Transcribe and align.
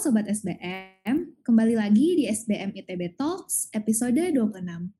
Sobat 0.00 0.24
SBM, 0.24 1.44
kembali 1.44 1.76
lagi 1.76 2.16
di 2.16 2.24
SBM 2.24 2.72
ITB 2.72 3.20
Talks 3.20 3.68
episode 3.68 4.16
26. 4.16 4.96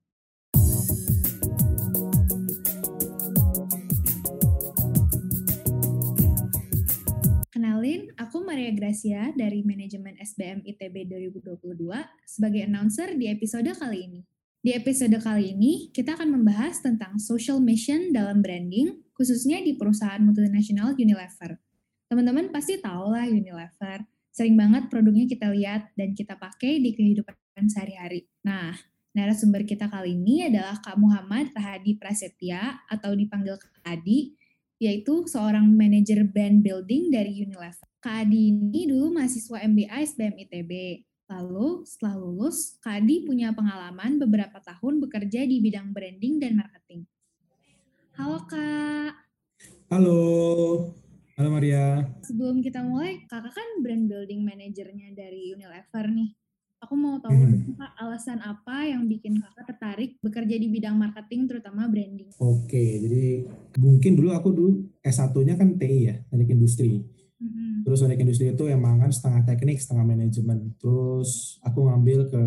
Kenalin, 7.49 8.13
aku 8.21 8.45
Maria 8.45 8.69
Gracia 8.77 9.33
dari 9.33 9.65
Manajemen 9.65 10.21
SBM 10.21 10.69
ITB 10.69 11.09
2022 11.09 11.81
sebagai 12.29 12.69
announcer 12.69 13.17
di 13.17 13.33
episode 13.33 13.73
kali 13.73 14.05
ini. 14.05 14.21
Di 14.61 14.77
episode 14.77 15.17
kali 15.17 15.57
ini, 15.57 15.89
kita 15.97 16.21
akan 16.21 16.29
membahas 16.29 16.85
tentang 16.85 17.17
social 17.17 17.57
mission 17.57 18.13
dalam 18.13 18.45
branding, 18.45 19.01
khususnya 19.17 19.65
di 19.65 19.81
perusahaan 19.81 20.21
multinasional 20.21 20.93
Unilever. 20.93 21.57
Teman-teman 22.13 22.53
pasti 22.53 22.77
tahu 22.77 23.17
lah 23.17 23.25
Unilever, 23.25 24.05
sering 24.31 24.55
banget 24.55 24.87
produknya 24.87 25.27
kita 25.27 25.51
lihat 25.51 25.91
dan 25.99 26.15
kita 26.15 26.39
pakai 26.39 26.79
di 26.79 26.95
kehidupan 26.95 27.67
sehari-hari. 27.67 28.31
Nah, 28.47 28.73
narasumber 29.13 29.67
kita 29.67 29.91
kali 29.91 30.15
ini 30.15 30.47
adalah 30.47 30.79
Kak 30.79 30.97
Muhammad 30.97 31.51
Rahadi 31.51 31.99
Prasetya 31.99 32.87
atau 32.87 33.13
dipanggil 33.13 33.59
Kak 33.59 33.83
Adi, 33.83 34.39
yaitu 34.79 35.27
seorang 35.27 35.67
manajer 35.67 36.23
brand 36.25 36.63
building 36.63 37.11
dari 37.11 37.43
Unilever. 37.43 37.91
Kak 38.01 38.25
Adi 38.25 38.55
ini 38.55 38.89
dulu 38.89 39.13
mahasiswa 39.13 39.61
MBA 39.61 39.93
SBM 40.15 40.35
ITB. 40.47 40.73
Lalu 41.31 41.87
setelah 41.87 42.17
lulus, 42.19 42.81
Kak 42.81 43.03
Adi 43.03 43.23
punya 43.27 43.53
pengalaman 43.53 44.19
beberapa 44.19 44.59
tahun 44.63 44.99
bekerja 45.05 45.45
di 45.47 45.63
bidang 45.63 45.93
branding 45.93 46.41
dan 46.43 46.59
marketing. 46.59 47.05
Halo 48.17 48.41
Kak. 48.47 49.15
Halo. 49.91 50.21
Halo 51.41 51.57
Maria. 51.57 52.05
Sebelum 52.21 52.61
kita 52.61 52.85
mulai, 52.85 53.25
kakak 53.25 53.57
kan 53.57 53.81
brand 53.81 54.13
building 54.13 54.45
manajernya 54.45 55.17
dari 55.17 55.49
Unilever 55.57 56.13
nih. 56.13 56.37
Aku 56.85 56.93
mau 57.01 57.17
tahu 57.17 57.33
hmm. 57.33 57.81
Kak, 57.81 57.97
alasan 57.97 58.45
apa 58.45 58.85
yang 58.85 59.09
bikin 59.09 59.41
kakak 59.41 59.73
tertarik 59.73 60.21
bekerja 60.21 60.61
di 60.61 60.69
bidang 60.69 61.01
marketing 61.01 61.49
terutama 61.49 61.89
branding. 61.89 62.29
Oke, 62.37 62.85
jadi 63.01 63.49
mungkin 63.81 64.21
dulu 64.21 64.37
aku 64.37 64.53
dulu 64.53 64.71
S1-nya 65.01 65.57
kan 65.57 65.81
TI 65.81 66.13
ya, 66.13 66.21
teknik 66.29 66.61
industri. 66.61 67.09
hmm 67.41 67.89
Terus 67.89 68.05
teknik 68.05 68.21
industri 68.21 68.53
itu 68.53 68.65
emang 68.69 69.01
kan 69.01 69.09
setengah 69.09 69.41
teknik, 69.49 69.81
setengah 69.81 70.05
manajemen. 70.13 70.77
Terus 70.77 71.57
aku 71.65 71.89
ngambil 71.89 72.29
ke 72.29 72.43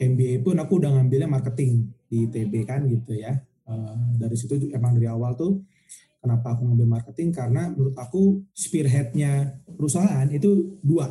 MBA 0.00 0.40
pun 0.40 0.56
aku 0.56 0.80
udah 0.80 0.96
ngambilnya 0.96 1.28
marketing 1.28 1.92
di 2.08 2.24
TB 2.24 2.64
kan 2.64 2.88
gitu 2.88 3.20
ya. 3.20 3.36
Uh, 3.68 4.16
dari 4.16 4.32
situ 4.32 4.56
emang 4.72 4.96
dari 4.96 5.12
awal 5.12 5.36
tuh 5.36 5.60
Kenapa 6.20 6.52
aku 6.52 6.68
ngambil 6.68 7.00
marketing? 7.00 7.32
Karena 7.32 7.72
menurut 7.72 7.96
aku 7.96 8.44
spearheadnya 8.52 9.64
perusahaan 9.64 10.28
itu 10.28 10.76
dua. 10.84 11.08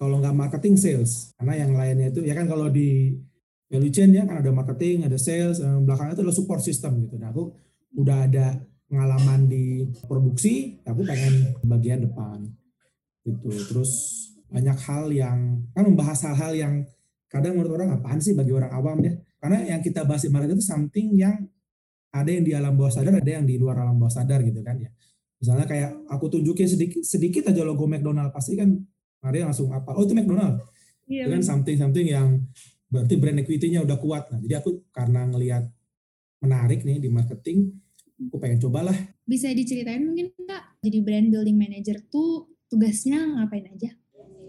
Kalau 0.00 0.18
nggak 0.18 0.34
marketing, 0.34 0.74
sales. 0.80 1.36
Karena 1.36 1.54
yang 1.62 1.76
lainnya 1.76 2.08
itu, 2.10 2.24
ya 2.24 2.34
kan 2.34 2.48
kalau 2.48 2.72
di 2.72 3.12
value 3.68 3.92
chain 3.92 4.10
ya 4.16 4.24
kan 4.24 4.40
ada 4.40 4.50
marketing, 4.50 5.04
ada 5.04 5.20
sales, 5.20 5.60
belakangnya 5.60 6.16
itu 6.16 6.22
adalah 6.24 6.36
support 6.36 6.60
system 6.64 7.04
gitu. 7.06 7.20
Nah 7.20 7.30
aku 7.30 7.52
udah 8.00 8.24
ada 8.24 8.56
pengalaman 8.88 9.48
di 9.48 9.84
produksi, 10.08 10.80
aku 10.84 11.04
pengen 11.04 11.56
bagian 11.68 12.04
depan 12.04 12.44
gitu. 13.24 13.52
Terus 13.68 13.92
banyak 14.52 14.76
hal 14.84 15.08
yang 15.12 15.64
kan 15.72 15.84
membahas 15.88 16.28
hal-hal 16.28 16.52
yang 16.52 16.74
kadang 17.32 17.56
menurut 17.56 17.80
orang 17.80 17.96
apaan 17.96 18.20
sih 18.20 18.36
bagi 18.36 18.52
orang 18.52 18.68
awam 18.72 19.00
ya. 19.00 19.16
Karena 19.40 19.76
yang 19.76 19.80
kita 19.80 20.04
bahas 20.04 20.24
di 20.24 20.30
marketing 20.32 20.60
itu 20.60 20.66
something 20.66 21.06
yang 21.16 21.36
ada 22.12 22.28
yang 22.28 22.44
di 22.44 22.52
alam 22.52 22.76
bawah 22.76 22.92
sadar, 22.92 23.18
ada 23.18 23.30
yang 23.32 23.48
di 23.48 23.56
luar 23.56 23.80
alam 23.80 23.96
bawah 23.96 24.12
sadar 24.12 24.44
gitu 24.44 24.60
kan 24.60 24.76
ya. 24.76 24.92
Misalnya 25.42 25.66
kayak 25.66 25.90
aku 26.06 26.38
tunjukin 26.38 26.68
sedikit 26.68 27.02
sedikit 27.02 27.50
aja 27.50 27.64
logo 27.64 27.88
McDonald 27.88 28.30
pasti 28.30 28.54
kan 28.54 28.68
Maria 29.24 29.48
langsung 29.48 29.72
apa? 29.72 29.96
Oh 29.96 30.04
itu 30.04 30.14
McDonald. 30.14 30.60
Iya, 31.08 31.26
itu 31.26 31.30
kan 31.34 31.42
something 31.42 31.76
something 31.80 32.06
yang 32.06 32.46
berarti 32.92 33.16
brand 33.16 33.40
equity-nya 33.40 33.80
udah 33.82 33.98
kuat. 33.98 34.28
Nah, 34.28 34.38
jadi 34.44 34.60
aku 34.60 34.86
karena 34.92 35.24
ngelihat 35.26 35.64
menarik 36.44 36.84
nih 36.84 37.00
di 37.00 37.08
marketing, 37.08 37.72
aku 38.28 38.36
pengen 38.36 38.60
cobalah. 38.60 38.94
Bisa 39.24 39.48
diceritain 39.50 40.04
mungkin 40.04 40.30
Kak, 40.44 40.78
jadi 40.84 41.00
brand 41.00 41.32
building 41.32 41.56
manager 41.56 41.96
tuh 42.12 42.52
tugasnya 42.68 43.40
ngapain 43.40 43.66
aja? 43.72 43.96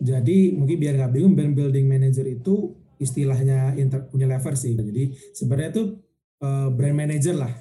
Jadi 0.04 0.52
mungkin 0.52 0.78
biar 0.78 1.00
nggak 1.00 1.14
bingung, 1.16 1.34
brand 1.34 1.56
building 1.56 1.88
manager 1.88 2.28
itu 2.28 2.76
istilahnya 3.00 3.72
punya 4.12 4.28
level 4.28 4.54
sih. 4.60 4.76
Jadi 4.76 5.16
sebenarnya 5.32 5.72
tuh 5.72 5.88
uh, 6.44 6.68
brand 6.76 6.98
manager 7.00 7.40
lah 7.40 7.54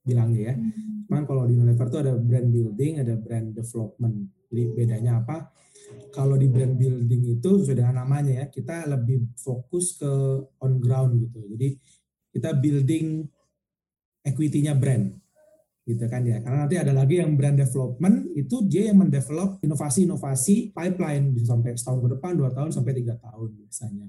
bilangnya 0.00 0.40
ya. 0.50 0.54
Hmm. 0.56 1.04
Cuman 1.06 1.22
kalau 1.28 1.42
di 1.44 1.54
Unilever 1.58 1.86
tuh 1.92 2.00
ada 2.00 2.12
brand 2.16 2.48
building, 2.48 2.92
ada 3.04 3.14
brand 3.20 3.52
development. 3.52 4.16
Jadi 4.48 4.62
bedanya 4.74 5.20
apa? 5.20 5.52
Kalau 6.14 6.38
di 6.38 6.46
brand 6.46 6.74
building 6.74 7.38
itu 7.38 7.50
sesuai 7.62 7.82
dengan 7.82 8.02
namanya 8.02 8.42
ya, 8.42 8.46
kita 8.46 8.86
lebih 8.86 9.34
fokus 9.38 9.98
ke 9.98 10.10
on 10.62 10.78
ground 10.78 11.18
gitu. 11.18 11.42
Jadi 11.50 11.68
kita 12.30 12.54
building 12.54 13.26
equity-nya 14.22 14.78
brand 14.78 15.10
gitu 15.82 16.06
kan 16.06 16.22
ya. 16.22 16.38
Karena 16.38 16.66
nanti 16.66 16.78
ada 16.78 16.94
lagi 16.94 17.18
yang 17.18 17.34
brand 17.34 17.58
development 17.58 18.30
itu 18.38 18.62
dia 18.70 18.94
yang 18.94 19.02
mendevelop 19.02 19.58
inovasi-inovasi 19.66 20.70
pipeline 20.70 21.34
bisa 21.34 21.58
sampai 21.58 21.74
setahun 21.74 22.06
ke 22.06 22.08
depan, 22.18 22.32
dua 22.38 22.50
tahun 22.54 22.70
sampai 22.70 22.92
tiga 22.94 23.18
tahun 23.18 23.50
biasanya. 23.66 24.06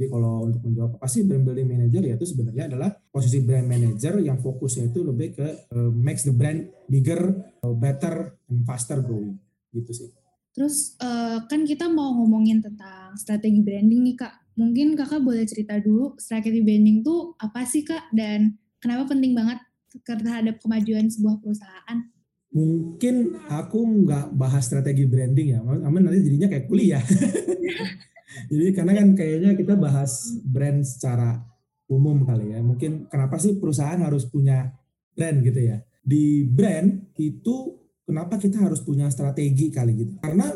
Jadi 0.00 0.16
kalau 0.16 0.48
untuk 0.48 0.64
menjawab 0.64 0.96
apa 0.96 1.12
sih 1.12 1.28
brand 1.28 1.44
building 1.44 1.68
manager 1.68 2.00
ya 2.00 2.16
itu 2.16 2.24
sebenarnya 2.24 2.72
adalah 2.72 2.88
posisi 3.12 3.44
brand 3.44 3.68
manager 3.68 4.16
yang 4.24 4.40
fokusnya 4.40 4.88
itu 4.88 5.04
lebih 5.04 5.36
ke 5.36 5.68
uh, 5.76 5.92
makes 5.92 6.24
the 6.24 6.32
brand 6.32 6.72
bigger, 6.88 7.20
uh, 7.60 7.76
better, 7.76 8.32
and 8.48 8.64
faster 8.64 9.04
growing 9.04 9.36
gitu 9.76 9.92
sih. 9.92 10.08
Terus 10.56 10.96
uh, 11.04 11.44
kan 11.44 11.68
kita 11.68 11.92
mau 11.92 12.16
ngomongin 12.16 12.64
tentang 12.64 13.12
strategi 13.20 13.60
branding 13.60 14.00
nih 14.00 14.16
kak. 14.24 14.56
Mungkin 14.56 14.96
kakak 14.96 15.20
boleh 15.20 15.44
cerita 15.44 15.76
dulu 15.76 16.16
strategi 16.16 16.64
branding 16.64 17.04
tuh 17.04 17.36
apa 17.36 17.68
sih 17.68 17.84
kak 17.84 18.08
dan 18.16 18.56
kenapa 18.80 19.12
penting 19.12 19.36
banget 19.36 19.60
terhadap 20.00 20.56
kemajuan 20.64 21.12
sebuah 21.12 21.44
perusahaan? 21.44 22.08
Mungkin 22.56 23.36
aku 23.52 24.08
nggak 24.08 24.32
bahas 24.32 24.64
strategi 24.64 25.04
branding 25.04 25.54
ya, 25.54 25.60
namun 25.60 26.08
nanti 26.08 26.24
jadinya 26.24 26.48
kayak 26.48 26.72
kuliah. 26.72 27.04
Jadi 28.46 28.66
karena 28.74 28.92
kan 28.94 29.08
kayaknya 29.18 29.50
kita 29.58 29.74
bahas 29.74 30.38
brand 30.46 30.86
secara 30.86 31.42
umum 31.90 32.22
kali 32.22 32.54
ya. 32.54 32.62
Mungkin 32.62 33.10
kenapa 33.10 33.36
sih 33.42 33.58
perusahaan 33.58 33.98
harus 33.98 34.26
punya 34.30 34.70
brand 35.14 35.42
gitu 35.42 35.60
ya? 35.60 35.82
Di 36.00 36.46
brand 36.46 37.14
itu 37.18 37.76
kenapa 38.06 38.38
kita 38.38 38.62
harus 38.62 38.80
punya 38.80 39.10
strategi 39.10 39.68
kali 39.74 39.92
gitu? 39.98 40.12
Karena 40.22 40.46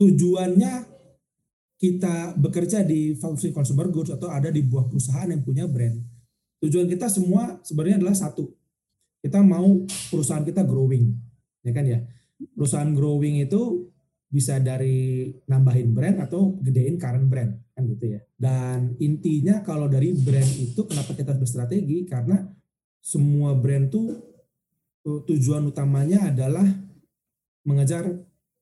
tujuannya 0.00 0.72
kita 1.80 2.36
bekerja 2.36 2.84
di 2.84 3.16
fungsi 3.16 3.56
consumer 3.56 3.88
goods 3.88 4.12
atau 4.12 4.28
ada 4.28 4.52
di 4.52 4.60
buah 4.60 4.84
perusahaan 4.84 5.28
yang 5.28 5.40
punya 5.40 5.64
brand. 5.64 5.96
Tujuan 6.60 6.84
kita 6.88 7.08
semua 7.08 7.56
sebenarnya 7.64 8.04
adalah 8.04 8.16
satu. 8.16 8.52
Kita 9.20 9.40
mau 9.40 9.84
perusahaan 10.12 10.44
kita 10.44 10.64
growing, 10.64 11.12
ya 11.64 11.72
kan 11.72 11.84
ya. 11.88 12.04
Perusahaan 12.56 12.92
growing 12.92 13.40
itu 13.44 13.88
bisa 14.30 14.62
dari 14.62 15.26
nambahin 15.50 15.90
brand 15.90 16.22
atau 16.22 16.54
gedein 16.62 16.94
current 16.94 17.26
brand 17.26 17.50
kan 17.74 17.82
gitu 17.90 18.14
ya. 18.14 18.20
Dan 18.38 18.94
intinya 19.02 19.58
kalau 19.66 19.90
dari 19.90 20.14
brand 20.14 20.46
itu 20.54 20.86
kenapa 20.86 21.18
kita 21.18 21.34
berstrategi 21.34 22.06
karena 22.06 22.38
semua 23.02 23.58
brand 23.58 23.90
tuh 23.90 24.06
tujuan 25.02 25.66
utamanya 25.66 26.30
adalah 26.30 26.64
mengejar 27.66 28.06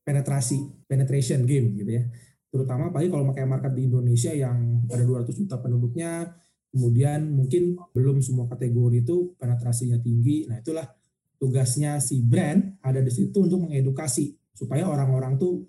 penetrasi, 0.08 0.88
penetration 0.88 1.44
game 1.44 1.76
gitu 1.76 2.00
ya. 2.00 2.04
Terutama 2.48 2.88
apalagi 2.88 3.12
kalau 3.12 3.28
pakai 3.28 3.44
market 3.44 3.76
di 3.76 3.84
Indonesia 3.84 4.32
yang 4.32 4.88
ada 4.88 5.04
200 5.04 5.36
juta 5.36 5.60
penduduknya, 5.60 6.32
kemudian 6.72 7.28
mungkin 7.28 7.76
belum 7.92 8.24
semua 8.24 8.48
kategori 8.48 9.04
itu 9.04 9.36
penetrasinya 9.36 10.00
tinggi. 10.00 10.48
Nah, 10.48 10.64
itulah 10.64 10.88
tugasnya 11.36 12.00
si 12.00 12.24
brand 12.24 12.80
ada 12.80 13.04
di 13.04 13.12
situ 13.12 13.36
untuk 13.44 13.68
mengedukasi 13.68 14.32
supaya 14.58 14.90
orang-orang 14.90 15.38
tuh 15.38 15.62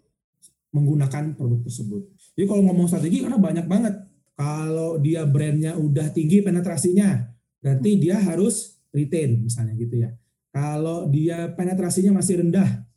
menggunakan 0.74 1.38
produk 1.38 1.62
tersebut. 1.66 2.02
Jadi 2.34 2.46
kalau 2.50 2.66
ngomong 2.66 2.90
strategi 2.90 3.22
karena 3.22 3.38
banyak 3.38 3.66
banget. 3.69 3.96
Kalau 4.40 4.96
dia 5.04 5.28
brandnya 5.28 5.75
udah 5.75 6.16
tinggi 6.16 6.40
penetrasinya, 6.40 7.28
berarti 7.60 8.00
dia 8.00 8.18
harus 8.24 8.80
retain 8.96 9.44
misalnya 9.44 9.75
gitu 9.75 10.00
ya. 10.00 10.16
Kalau 10.50 11.12
dia 11.12 11.52
penetrasinya 11.54 12.16
masih 12.24 12.40
rendah, 12.42 12.88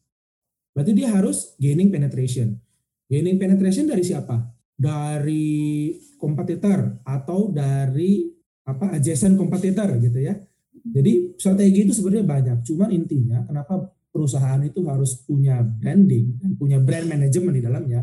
berarti 0.71 0.93
dia 0.95 1.11
harus 1.11 1.59
gaining 1.59 1.91
penetration. 1.91 2.57
Gaining 3.11 3.43
penetration 3.43 3.91
dari 3.91 4.07
siapa? 4.07 4.39
Dari 4.79 5.91
kompetitor 6.15 7.03
atau 7.03 7.51
dari 7.51 8.31
apa 8.63 8.95
adjacent 8.95 9.35
kompetitor 9.35 9.99
gitu 9.99 10.23
ya. 10.23 10.39
Jadi 10.83 11.35
strategi 11.35 11.91
itu 11.91 11.93
sebenarnya 11.95 12.27
banyak. 12.27 12.59
Cuman 12.63 12.95
intinya 12.95 13.43
kenapa 13.43 13.91
perusahaan 14.13 14.61
itu 14.61 14.85
harus 14.85 15.25
punya 15.25 15.65
branding 15.65 16.37
dan 16.37 16.51
punya 16.55 16.79
brand 16.79 17.09
management 17.09 17.55
di 17.57 17.63
dalamnya, 17.65 18.01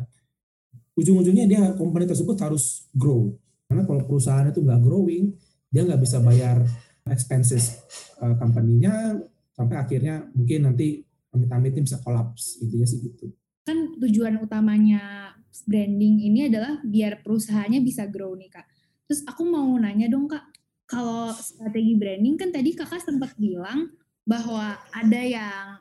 ujung-ujungnya 0.98 1.46
dia 1.46 1.64
company 1.78 2.10
tersebut 2.10 2.36
harus 2.42 2.90
grow. 2.92 3.32
Karena 3.70 3.86
kalau 3.86 4.02
perusahaan 4.10 4.50
itu 4.50 4.60
nggak 4.66 4.82
growing, 4.82 5.32
dia 5.70 5.86
nggak 5.86 6.02
bisa 6.02 6.18
bayar 6.20 6.66
expenses 7.06 7.78
uh, 8.20 8.34
company-nya 8.42 9.22
sampai 9.54 9.78
akhirnya 9.78 10.26
mungkin 10.34 10.66
nanti 10.66 11.06
amit-amit 11.30 11.78
bisa 11.78 12.02
kolaps 12.02 12.58
intinya 12.66 12.88
sih 12.90 13.00
gitu. 13.06 13.30
kan 13.62 13.94
tujuan 14.02 14.42
utamanya 14.42 15.30
branding 15.70 16.26
ini 16.26 16.50
adalah 16.50 16.82
biar 16.82 17.22
perusahaannya 17.22 17.86
bisa 17.86 18.10
grow 18.10 18.34
nih 18.34 18.50
kak. 18.50 18.66
Terus 19.06 19.22
aku 19.30 19.46
mau 19.46 19.70
nanya 19.78 20.10
dong 20.10 20.26
kak, 20.26 20.42
kalau 20.90 21.30
strategi 21.38 21.94
branding 21.94 22.34
kan 22.34 22.50
tadi 22.50 22.74
kakak 22.74 23.02
sempat 23.02 23.38
bilang 23.38 23.94
bahwa 24.26 24.74
ada 24.90 25.22
yang 25.22 25.78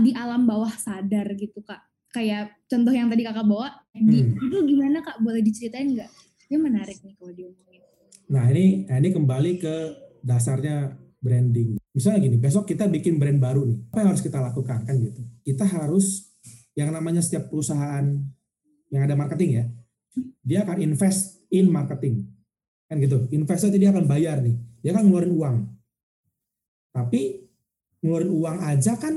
di 0.00 0.10
alam 0.16 0.44
bawah 0.44 0.72
sadar 0.74 1.30
gitu 1.38 1.62
kak. 1.62 1.82
Kayak 2.10 2.56
contoh 2.66 2.94
yang 2.94 3.12
tadi 3.12 3.22
kakak 3.26 3.44
bawa, 3.44 3.68
hmm. 3.92 4.40
itu 4.40 4.56
gimana 4.64 5.04
kak? 5.04 5.20
Boleh 5.20 5.44
diceritain 5.44 5.92
nggak? 5.92 6.10
Ini 6.48 6.56
menarik 6.56 6.98
nih 7.02 7.14
kalau 7.18 7.32
diomongin. 7.34 7.82
Nah 8.26 8.44
ini, 8.50 8.88
nah 8.88 8.96
ini 8.98 9.10
kembali 9.12 9.52
ke 9.60 9.74
dasarnya 10.24 10.96
branding. 11.20 11.78
Misalnya 11.92 12.18
gini, 12.26 12.36
besok 12.40 12.66
kita 12.68 12.88
bikin 12.88 13.20
brand 13.20 13.38
baru 13.38 13.66
nih. 13.68 13.78
Apa 13.92 13.98
yang 14.02 14.10
harus 14.14 14.24
kita 14.24 14.38
lakukan 14.40 14.78
kan 14.86 14.94
gitu? 14.98 15.22
Kita 15.44 15.64
harus 15.66 16.32
yang 16.76 16.92
namanya 16.92 17.20
setiap 17.24 17.48
perusahaan 17.48 18.04
yang 18.92 19.02
ada 19.02 19.16
marketing 19.16 19.50
ya, 19.62 19.64
dia 20.44 20.58
akan 20.62 20.78
invest 20.80 21.42
in 21.50 21.68
marketing. 21.68 22.28
Kan 22.86 23.02
gitu. 23.02 23.26
Investor 23.34 23.74
dia 23.74 23.90
akan 23.90 24.06
bayar 24.06 24.38
nih. 24.40 24.54
Dia 24.80 24.94
akan 24.94 25.10
ngeluarin 25.10 25.34
uang. 25.34 25.56
Tapi 26.94 27.42
ngeluarin 28.00 28.30
uang 28.30 28.58
aja 28.62 28.94
kan 28.94 29.14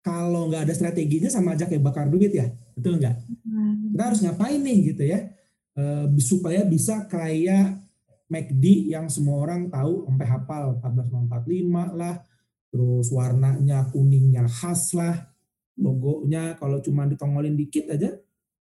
kalau 0.00 0.48
nggak 0.48 0.68
ada 0.68 0.74
strateginya 0.74 1.28
sama 1.28 1.52
aja 1.52 1.68
kayak 1.68 1.84
bakar 1.84 2.08
duit 2.08 2.32
ya. 2.32 2.48
Betul 2.72 2.96
nggak? 3.00 3.16
Hmm. 3.44 3.92
Kita 3.92 4.02
harus 4.08 4.20
ngapain 4.24 4.60
nih 4.60 4.78
gitu 4.92 5.02
ya. 5.04 5.28
E, 5.76 5.82
supaya 6.20 6.64
bisa 6.64 7.04
kayak 7.04 7.76
McD 8.30 8.94
yang 8.94 9.10
semua 9.12 9.44
orang 9.44 9.68
tahu 9.68 10.08
sampai 10.08 10.26
hafal 10.26 10.64
1445 10.80 12.00
lah, 12.00 12.16
terus 12.70 13.06
warnanya 13.12 13.90
kuningnya 13.90 14.46
khas 14.46 14.94
lah, 14.96 15.28
logonya 15.76 16.56
kalau 16.56 16.78
cuma 16.80 17.04
ditongolin 17.10 17.58
dikit 17.58 17.90
aja, 17.90 18.14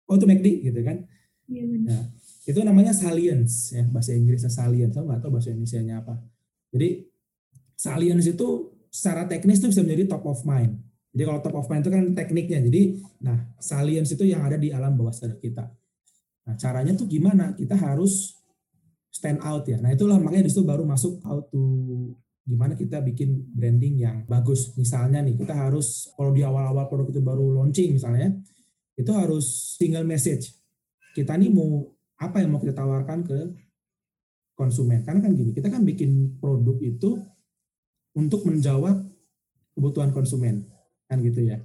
oh 0.10 0.16
itu 0.18 0.26
McD 0.26 0.48
gitu 0.68 0.80
kan. 0.84 1.06
Iya 1.50 1.66
Nah, 1.66 2.04
itu 2.46 2.60
namanya 2.62 2.94
salience 2.94 3.74
ya 3.74 3.86
bahasa 3.90 4.14
Inggrisnya 4.14 4.50
salience. 4.50 4.94
Saya 4.98 5.06
nggak 5.06 5.22
tahu 5.22 5.32
bahasa 5.34 5.50
Indonesia-nya 5.54 5.96
apa. 6.02 6.18
Jadi 6.74 7.10
salience 7.78 8.26
itu 8.26 8.48
secara 8.90 9.30
teknis 9.30 9.62
itu 9.62 9.70
bisa 9.70 9.82
menjadi 9.86 10.04
top 10.10 10.26
of 10.26 10.42
mind. 10.46 10.89
Jadi 11.10 11.24
kalau 11.26 11.40
top 11.42 11.56
of 11.58 11.68
mind 11.70 11.82
itu 11.86 11.92
kan 11.92 12.06
tekniknya. 12.14 12.60
Jadi 12.62 12.82
nah 13.26 13.38
salience 13.58 14.14
itu 14.14 14.30
yang 14.30 14.46
ada 14.46 14.58
di 14.62 14.70
alam 14.70 14.94
bawah 14.94 15.14
sadar 15.14 15.42
kita. 15.42 15.66
Nah 16.46 16.56
caranya 16.58 16.94
tuh 16.94 17.10
gimana? 17.10 17.58
Kita 17.58 17.74
harus 17.74 18.38
stand 19.10 19.42
out 19.42 19.66
ya. 19.66 19.82
Nah 19.82 19.94
itulah 19.94 20.22
makanya 20.22 20.46
di 20.48 20.52
situ 20.54 20.62
baru 20.62 20.86
masuk 20.86 21.22
how 21.26 21.42
to 21.50 21.62
gimana 22.50 22.74
kita 22.74 23.02
bikin 23.06 23.46
branding 23.54 24.02
yang 24.02 24.26
bagus. 24.26 24.74
Misalnya 24.74 25.22
nih 25.22 25.38
kita 25.38 25.54
harus 25.54 26.10
kalau 26.18 26.34
di 26.34 26.42
awal-awal 26.42 26.90
produk 26.90 27.14
itu 27.14 27.22
baru 27.22 27.46
launching 27.54 27.94
misalnya, 27.94 28.34
itu 28.98 29.12
harus 29.14 29.78
single 29.78 30.06
message. 30.06 30.58
Kita 31.14 31.38
nih 31.38 31.54
mau 31.54 31.86
apa 32.18 32.42
yang 32.42 32.58
mau 32.58 32.62
kita 32.62 32.74
tawarkan 32.74 33.22
ke 33.22 33.38
konsumen. 34.58 35.06
Karena 35.06 35.22
kan 35.22 35.32
gini, 35.38 35.54
kita 35.54 35.70
kan 35.70 35.86
bikin 35.86 36.42
produk 36.42 36.76
itu 36.82 37.22
untuk 38.18 38.44
menjawab 38.50 39.08
kebutuhan 39.78 40.12
konsumen, 40.12 40.66
kan 41.10 41.18
gitu 41.26 41.42
ya. 41.42 41.58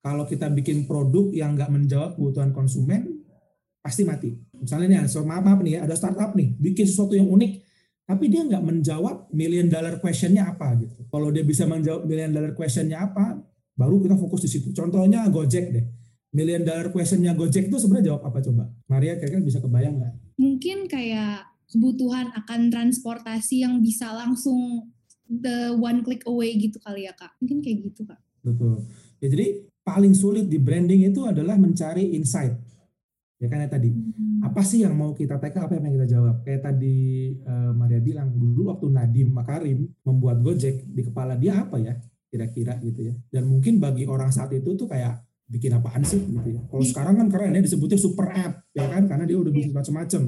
Kalau 0.00 0.24
kita 0.24 0.48
bikin 0.48 0.88
produk 0.88 1.28
yang 1.34 1.58
nggak 1.58 1.68
menjawab 1.68 2.10
kebutuhan 2.16 2.54
konsumen, 2.56 3.20
pasti 3.82 4.06
mati. 4.06 4.32
Misalnya 4.56 5.04
nih, 5.04 5.10
so 5.10 5.26
maaf, 5.26 5.44
maaf 5.44 5.60
nih 5.60 5.76
ya, 5.76 5.80
ada 5.84 5.92
startup 5.98 6.32
nih, 6.32 6.56
bikin 6.56 6.88
sesuatu 6.88 7.12
yang 7.18 7.28
unik, 7.28 7.52
tapi 8.08 8.32
dia 8.32 8.46
nggak 8.46 8.64
menjawab 8.64 9.28
million 9.34 9.68
dollar 9.68 10.00
questionnya 10.00 10.48
apa 10.48 10.72
gitu. 10.80 11.04
Kalau 11.10 11.28
dia 11.28 11.44
bisa 11.44 11.68
menjawab 11.68 12.08
million 12.08 12.32
dollar 12.32 12.56
questionnya 12.56 12.96
apa, 12.96 13.44
baru 13.76 14.00
kita 14.00 14.16
fokus 14.16 14.48
di 14.48 14.50
situ. 14.56 14.72
Contohnya 14.72 15.28
Gojek 15.28 15.66
deh. 15.68 15.84
Million 16.32 16.62
dollar 16.64 16.88
questionnya 16.94 17.36
Gojek 17.36 17.68
itu 17.68 17.76
sebenarnya 17.76 18.14
jawab 18.14 18.22
apa 18.30 18.38
coba? 18.40 18.72
Maria 18.88 19.18
kira-kira 19.20 19.42
bisa 19.44 19.58
kebayang 19.60 20.00
nggak? 20.00 20.12
Mungkin 20.40 20.78
kayak 20.88 21.44
kebutuhan 21.68 22.32
akan 22.34 22.72
transportasi 22.72 23.62
yang 23.62 23.78
bisa 23.84 24.10
langsung 24.10 24.90
the 25.30 25.70
one 25.78 26.02
click 26.02 26.26
away 26.26 26.58
gitu 26.58 26.82
kali 26.82 27.06
ya 27.06 27.14
kak. 27.14 27.30
Mungkin 27.38 27.62
kayak 27.62 27.78
gitu 27.86 28.02
kak. 28.02 28.18
Betul. 28.42 28.82
Ya, 29.22 29.30
jadi 29.30 29.62
paling 29.86 30.12
sulit 30.12 30.50
di 30.50 30.58
branding 30.58 31.06
itu 31.06 31.22
adalah 31.24 31.54
mencari 31.54 32.18
insight. 32.18 32.58
Ya 33.40 33.48
kan 33.48 33.64
ya 33.64 33.72
tadi. 33.72 33.88
Hmm. 33.88 34.44
apa 34.44 34.60
sih 34.60 34.84
yang 34.84 34.92
mau 34.92 35.16
kita 35.16 35.40
tackle 35.40 35.64
apa 35.64 35.80
yang 35.80 35.96
kita 35.96 36.08
jawab? 36.18 36.44
Kayak 36.44 36.72
tadi 36.72 37.32
uh, 37.40 37.72
Maria 37.72 38.00
bilang 38.00 38.36
dulu 38.36 38.68
waktu 38.68 38.92
Nadim 38.92 39.32
Makarim 39.32 39.88
membuat 40.04 40.44
Gojek 40.44 40.84
di 40.84 41.02
kepala 41.04 41.40
dia 41.40 41.64
apa 41.64 41.80
ya 41.80 41.96
kira-kira 42.28 42.76
gitu 42.84 43.08
ya. 43.08 43.14
Dan 43.32 43.48
mungkin 43.48 43.80
bagi 43.80 44.04
orang 44.04 44.28
saat 44.28 44.52
itu 44.52 44.76
tuh 44.76 44.84
kayak 44.84 45.24
bikin 45.48 45.72
apaan 45.72 46.04
sih? 46.04 46.20
gitu 46.20 46.48
ya. 46.52 46.60
Kalau 46.68 46.84
sekarang 46.84 47.14
kan 47.16 47.26
keren 47.32 47.56
ya 47.56 47.64
disebutnya 47.64 47.96
super 47.96 48.28
app 48.28 48.60
ya 48.76 48.84
kan? 48.92 49.08
Karena 49.08 49.24
dia 49.24 49.36
udah 49.40 49.52
bisa 49.52 49.72
macam-macam 49.72 50.22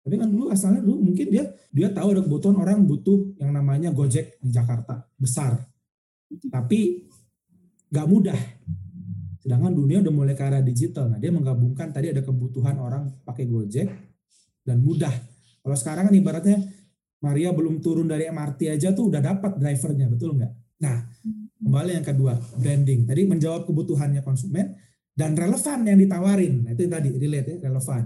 tapi 0.00 0.14
kan 0.16 0.28
dulu 0.28 0.48
asalnya 0.48 0.80
dulu 0.80 1.12
mungkin 1.12 1.26
dia 1.28 1.44
dia 1.70 1.88
tahu 1.92 2.16
ada 2.16 2.22
kebutuhan 2.24 2.56
orang 2.56 2.84
butuh 2.88 3.36
yang 3.36 3.52
namanya 3.52 3.92
Gojek 3.92 4.40
di 4.40 4.50
Jakarta 4.52 5.04
besar 5.20 5.60
tapi 6.50 7.04
nggak 7.90 8.06
mudah 8.06 8.38
Sedangkan 9.40 9.72
dunia 9.72 10.04
udah 10.04 10.12
mulai 10.12 10.36
ke 10.36 10.44
arah 10.44 10.60
digital. 10.60 11.08
Nah, 11.08 11.18
dia 11.18 11.32
menggabungkan 11.32 11.88
tadi 11.96 12.12
ada 12.12 12.20
kebutuhan 12.20 12.76
orang 12.76 13.08
pakai 13.24 13.48
Gojek 13.48 13.88
dan 14.60 14.84
mudah. 14.84 15.10
Kalau 15.64 15.76
sekarang 15.76 16.12
kan 16.12 16.14
ibaratnya 16.14 16.60
Maria 17.24 17.52
belum 17.52 17.80
turun 17.80 18.04
dari 18.08 18.28
MRT 18.28 18.76
aja 18.76 18.92
tuh 18.92 19.08
udah 19.08 19.20
dapat 19.24 19.56
drivernya, 19.56 20.12
betul 20.12 20.36
nggak? 20.36 20.52
Nah, 20.84 20.96
kembali 21.56 21.90
yang 22.00 22.06
kedua, 22.06 22.36
branding. 22.60 23.08
Tadi 23.08 23.22
menjawab 23.24 23.64
kebutuhannya 23.64 24.20
konsumen 24.20 24.76
dan 25.16 25.32
relevan 25.32 25.88
yang 25.88 25.98
ditawarin. 26.00 26.54
Nah, 26.68 26.70
itu 26.76 26.80
yang 26.84 26.94
tadi 27.00 27.08
relate 27.16 27.48
ya, 27.48 27.56
relevan. 27.64 28.02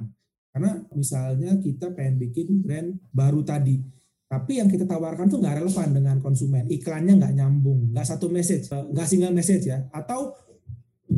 Karena 0.55 0.79
misalnya 0.95 1.59
kita 1.59 1.91
pengen 1.99 2.23
bikin 2.23 2.63
brand 2.63 2.95
baru 3.11 3.43
tadi, 3.43 3.83
tapi 4.31 4.63
yang 4.63 4.71
kita 4.71 4.87
tawarkan 4.87 5.27
tuh 5.27 5.43
nggak 5.43 5.67
relevan 5.67 5.89
dengan 5.91 6.17
konsumen. 6.23 6.71
Iklannya 6.71 7.19
nggak 7.19 7.35
nyambung, 7.35 7.91
nggak 7.91 8.07
satu 8.07 8.31
message, 8.31 8.71
nggak 8.71 9.07
single 9.11 9.35
message 9.35 9.67
ya. 9.67 9.83
Atau 9.91 10.31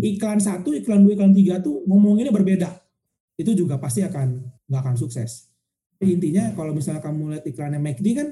iklan 0.00 0.40
satu, 0.40 0.72
iklan 0.72 1.04
dua, 1.04 1.20
iklan 1.20 1.36
tiga 1.36 1.60
tuh 1.60 1.84
ngomonginnya 1.84 2.32
berbeda. 2.32 2.80
Itu 3.36 3.52
juga 3.52 3.76
pasti 3.76 4.00
akan 4.00 4.40
nggak 4.72 4.80
akan 4.80 4.96
sukses. 4.96 5.52
Intinya 6.00 6.56
kalau 6.56 6.72
misalnya 6.72 7.04
kamu 7.04 7.36
lihat 7.36 7.44
iklannya 7.44 7.80
McD 7.80 8.06
kan, 8.16 8.28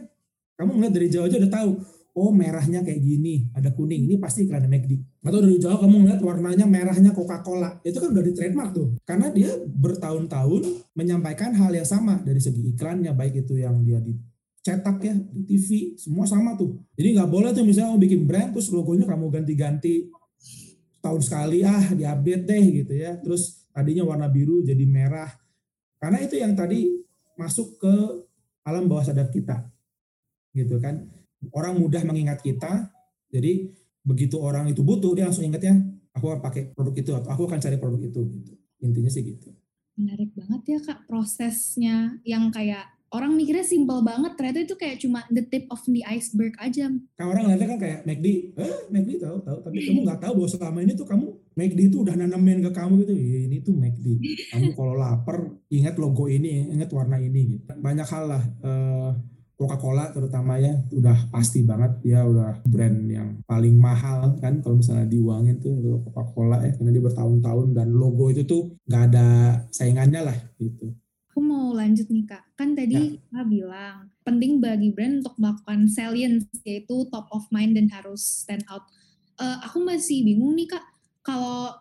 kamu 0.56 0.70
ngeliat 0.80 0.94
dari 0.96 1.08
jauh 1.12 1.24
aja 1.28 1.36
udah 1.36 1.52
tahu, 1.52 1.70
oh 2.14 2.30
merahnya 2.30 2.86
kayak 2.86 3.02
gini, 3.02 3.50
ada 3.50 3.74
kuning, 3.74 4.06
ini 4.06 4.16
pasti 4.22 4.46
iklannya 4.46 4.70
McD. 4.70 4.92
Atau 5.26 5.42
dari 5.42 5.58
jauh 5.58 5.78
kamu 5.82 6.06
ngeliat 6.06 6.20
warnanya 6.22 6.66
merahnya 6.66 7.10
Coca-Cola, 7.10 7.82
itu 7.82 7.98
kan 7.98 8.14
udah 8.14 8.24
di 8.24 8.32
trademark 8.32 8.70
tuh. 8.70 8.94
Karena 9.02 9.34
dia 9.34 9.50
bertahun-tahun 9.58 10.62
menyampaikan 10.94 11.50
hal 11.58 11.74
yang 11.74 11.86
sama 11.86 12.22
dari 12.22 12.38
segi 12.38 12.70
iklannya, 12.70 13.10
baik 13.12 13.44
itu 13.46 13.58
yang 13.58 13.82
dia 13.82 13.98
di 13.98 14.14
cetak 14.64 14.96
ya 15.04 15.12
di 15.12 15.44
TV 15.44 15.92
semua 16.00 16.24
sama 16.24 16.56
tuh 16.56 16.80
jadi 16.96 17.20
nggak 17.20 17.28
boleh 17.28 17.52
tuh 17.52 17.68
misalnya 17.68 17.92
mau 17.92 18.00
bikin 18.00 18.24
brand 18.24 18.48
terus 18.48 18.72
logonya 18.72 19.04
kamu 19.04 19.28
ganti-ganti 19.28 20.08
tahun 21.04 21.20
sekali 21.20 21.60
ah 21.60 21.92
diupdate 21.92 22.44
deh 22.48 22.64
gitu 22.80 22.94
ya. 22.96 23.20
Terus 23.20 23.68
tadinya 23.68 24.08
warna 24.08 24.32
biru 24.32 24.64
jadi 24.64 24.88
merah. 24.88 25.28
Karena 26.00 26.24
itu 26.24 26.40
yang 26.40 26.56
tadi 26.56 26.88
masuk 27.36 27.76
ke 27.76 27.94
alam 28.64 28.88
bawah 28.88 29.04
sadar 29.04 29.28
kita. 29.28 29.68
Gitu 30.56 30.80
kan. 30.80 31.04
Orang 31.52 31.82
mudah 31.82 32.00
mengingat 32.06 32.40
kita. 32.40 32.88
Jadi 33.28 33.72
begitu 34.04 34.36
orang 34.40 34.68
itu 34.70 34.84
butuh 34.84 35.16
dia 35.16 35.26
langsung 35.26 35.44
ingatnya 35.44 35.80
aku 36.14 36.30
akan 36.30 36.40
pakai 36.44 36.62
produk 36.76 36.94
itu 36.94 37.10
atau 37.16 37.28
aku 37.32 37.42
akan 37.50 37.58
cari 37.58 37.76
produk 37.76 38.00
itu 38.00 38.20
gitu. 38.20 38.52
Intinya 38.84 39.10
sih 39.10 39.22
gitu. 39.26 39.50
Menarik 39.98 40.30
banget 40.34 40.62
ya 40.66 40.78
Kak 40.82 41.06
prosesnya 41.06 42.18
yang 42.26 42.50
kayak 42.50 42.94
orang 43.14 43.32
mikirnya 43.38 43.62
simple 43.62 44.02
banget 44.02 44.34
ternyata 44.34 44.58
itu 44.66 44.74
kayak 44.74 44.98
cuma 44.98 45.22
the 45.30 45.46
tip 45.46 45.70
of 45.70 45.78
the 45.86 46.02
iceberg 46.02 46.50
aja 46.58 46.90
kan 47.14 47.26
orang 47.30 47.46
ngeliatnya 47.46 47.68
kan 47.70 47.78
kayak 47.78 47.98
McD 48.02 48.26
eh 48.58 48.76
McD 48.90 49.10
tahu 49.22 49.38
tahu 49.46 49.58
tapi 49.62 49.76
kamu 49.86 50.00
nggak 50.02 50.20
tahu 50.20 50.32
bahwa 50.34 50.48
selama 50.50 50.78
ini 50.82 50.92
tuh 50.98 51.06
kamu 51.06 51.26
McD 51.54 51.80
itu 51.94 51.96
udah 52.02 52.14
nanamin 52.18 52.58
ke 52.66 52.70
kamu 52.74 52.92
gitu 53.06 53.14
ini 53.14 53.56
tuh 53.62 53.74
McD 53.78 54.06
kamu 54.50 54.68
kalau 54.74 54.94
lapar 54.98 55.38
ingat 55.70 55.94
logo 56.02 56.26
ini 56.26 56.74
ingat 56.74 56.90
warna 56.90 57.22
ini 57.22 57.54
gitu 57.54 57.62
banyak 57.78 58.06
hal 58.10 58.24
lah 58.26 58.42
uh, 58.66 59.14
Coca-Cola 59.54 60.10
terutama 60.10 60.58
ya 60.58 60.74
udah 60.90 61.30
pasti 61.30 61.62
banget 61.62 62.02
dia 62.02 62.26
udah 62.26 62.62
brand 62.66 62.98
yang 63.06 63.38
paling 63.46 63.78
mahal 63.78 64.34
kan 64.42 64.58
kalau 64.60 64.82
misalnya 64.82 65.06
diuangin 65.06 65.62
tuh 65.62 66.02
Coca-Cola 66.10 66.66
ya 66.66 66.72
karena 66.74 66.90
dia 66.90 67.02
bertahun-tahun 67.06 67.66
dan 67.72 67.88
logo 67.94 68.30
itu 68.34 68.42
tuh 68.42 68.74
nggak 68.90 69.02
ada 69.14 69.26
saingannya 69.70 70.20
lah 70.26 70.38
gitu 70.58 70.90
aku 71.34 71.42
mau 71.42 71.74
lanjut 71.74 72.06
nih 72.06 72.30
kak. 72.30 72.46
Kan 72.54 72.78
tadi 72.78 73.18
ya. 73.18 73.42
kak 73.42 73.50
bilang 73.50 74.06
penting 74.22 74.62
bagi 74.62 74.94
brand 74.94 75.18
untuk 75.18 75.34
melakukan 75.34 75.90
salience 75.90 76.46
yaitu 76.62 77.10
top 77.10 77.26
of 77.34 77.42
mind 77.50 77.74
dan 77.74 77.90
harus 77.90 78.22
stand 78.22 78.62
out. 78.70 78.86
Uh, 79.34 79.58
aku 79.66 79.82
masih 79.82 80.22
bingung 80.22 80.54
nih 80.54 80.70
kak 80.70 80.86
kalau 81.26 81.74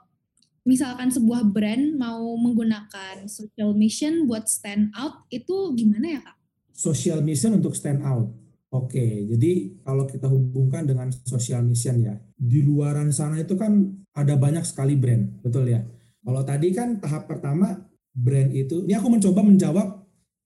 misalkan 0.65 1.13
sebuah 1.13 1.45
brand 1.53 1.93
mau 2.01 2.33
menggunakan 2.33 3.29
social 3.29 3.77
mission 3.77 4.25
buat 4.25 4.49
stand 4.49 4.89
out 4.97 5.21
itu 5.29 5.77
gimana 5.77 6.17
ya 6.17 6.21
kak? 6.25 6.37
Social 6.73 7.21
mission 7.21 7.53
untuk 7.53 7.77
stand 7.77 8.01
out. 8.01 8.33
Oke, 8.73 9.29
jadi 9.29 9.69
kalau 9.85 10.09
kita 10.09 10.25
hubungkan 10.25 10.89
dengan 10.89 11.05
social 11.13 11.61
mission 11.61 12.01
ya, 12.01 12.17
di 12.33 12.65
luaran 12.65 13.13
sana 13.13 13.37
itu 13.37 13.53
kan 13.53 13.85
ada 14.17 14.33
banyak 14.33 14.65
sekali 14.65 14.97
brand, 14.97 15.45
betul 15.45 15.69
ya. 15.69 15.85
Kalau 16.25 16.41
tadi 16.41 16.73
kan 16.73 16.97
tahap 16.97 17.29
pertama 17.29 17.85
brand 18.09 18.49
itu, 18.49 18.81
ini 18.89 18.97
aku 18.97 19.13
mencoba 19.13 19.45
menjawab 19.45 19.87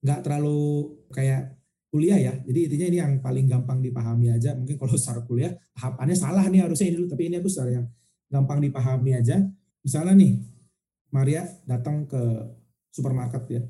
nggak 0.03 0.19
terlalu 0.27 0.91
kayak 1.15 1.55
kuliah 1.87 2.19
ya. 2.19 2.33
Jadi 2.43 2.59
intinya 2.67 2.87
ini 2.91 2.97
yang 2.99 3.13
paling 3.23 3.47
gampang 3.47 3.79
dipahami 3.79 4.27
aja. 4.35 4.59
Mungkin 4.59 4.75
kalau 4.75 4.91
secara 4.99 5.23
kuliah 5.23 5.55
tahapannya 5.79 6.15
salah 6.19 6.43
nih 6.51 6.67
harusnya 6.67 6.91
ini 6.91 6.95
dulu, 6.99 7.07
tapi 7.07 7.31
ini 7.31 7.39
aku 7.39 7.47
secara 7.47 7.79
yang 7.79 7.87
gampang 8.27 8.59
dipahami 8.59 9.15
aja. 9.15 9.39
Misalnya 9.87 10.19
nih, 10.19 10.35
Maria 11.15 11.47
datang 11.63 12.03
ke 12.03 12.19
supermarket 12.91 13.43
ya 13.47 13.63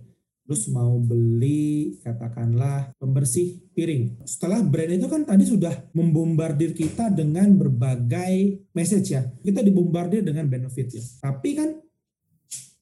terus 0.48 0.72
mau 0.72 0.96
beli 0.96 2.00
katakanlah 2.00 2.96
pembersih 2.96 3.68
piring. 3.76 4.24
Setelah 4.24 4.64
brand 4.64 4.96
itu 4.96 5.04
kan 5.12 5.28
tadi 5.28 5.44
sudah 5.44 5.92
membombardir 5.92 6.72
kita 6.72 7.12
dengan 7.12 7.52
berbagai 7.60 8.64
message 8.72 9.12
ya. 9.12 9.28
Kita 9.44 9.60
dibombardir 9.60 10.24
dengan 10.24 10.48
benefit 10.48 10.88
ya. 10.96 11.04
Tapi 11.20 11.50
kan 11.52 11.70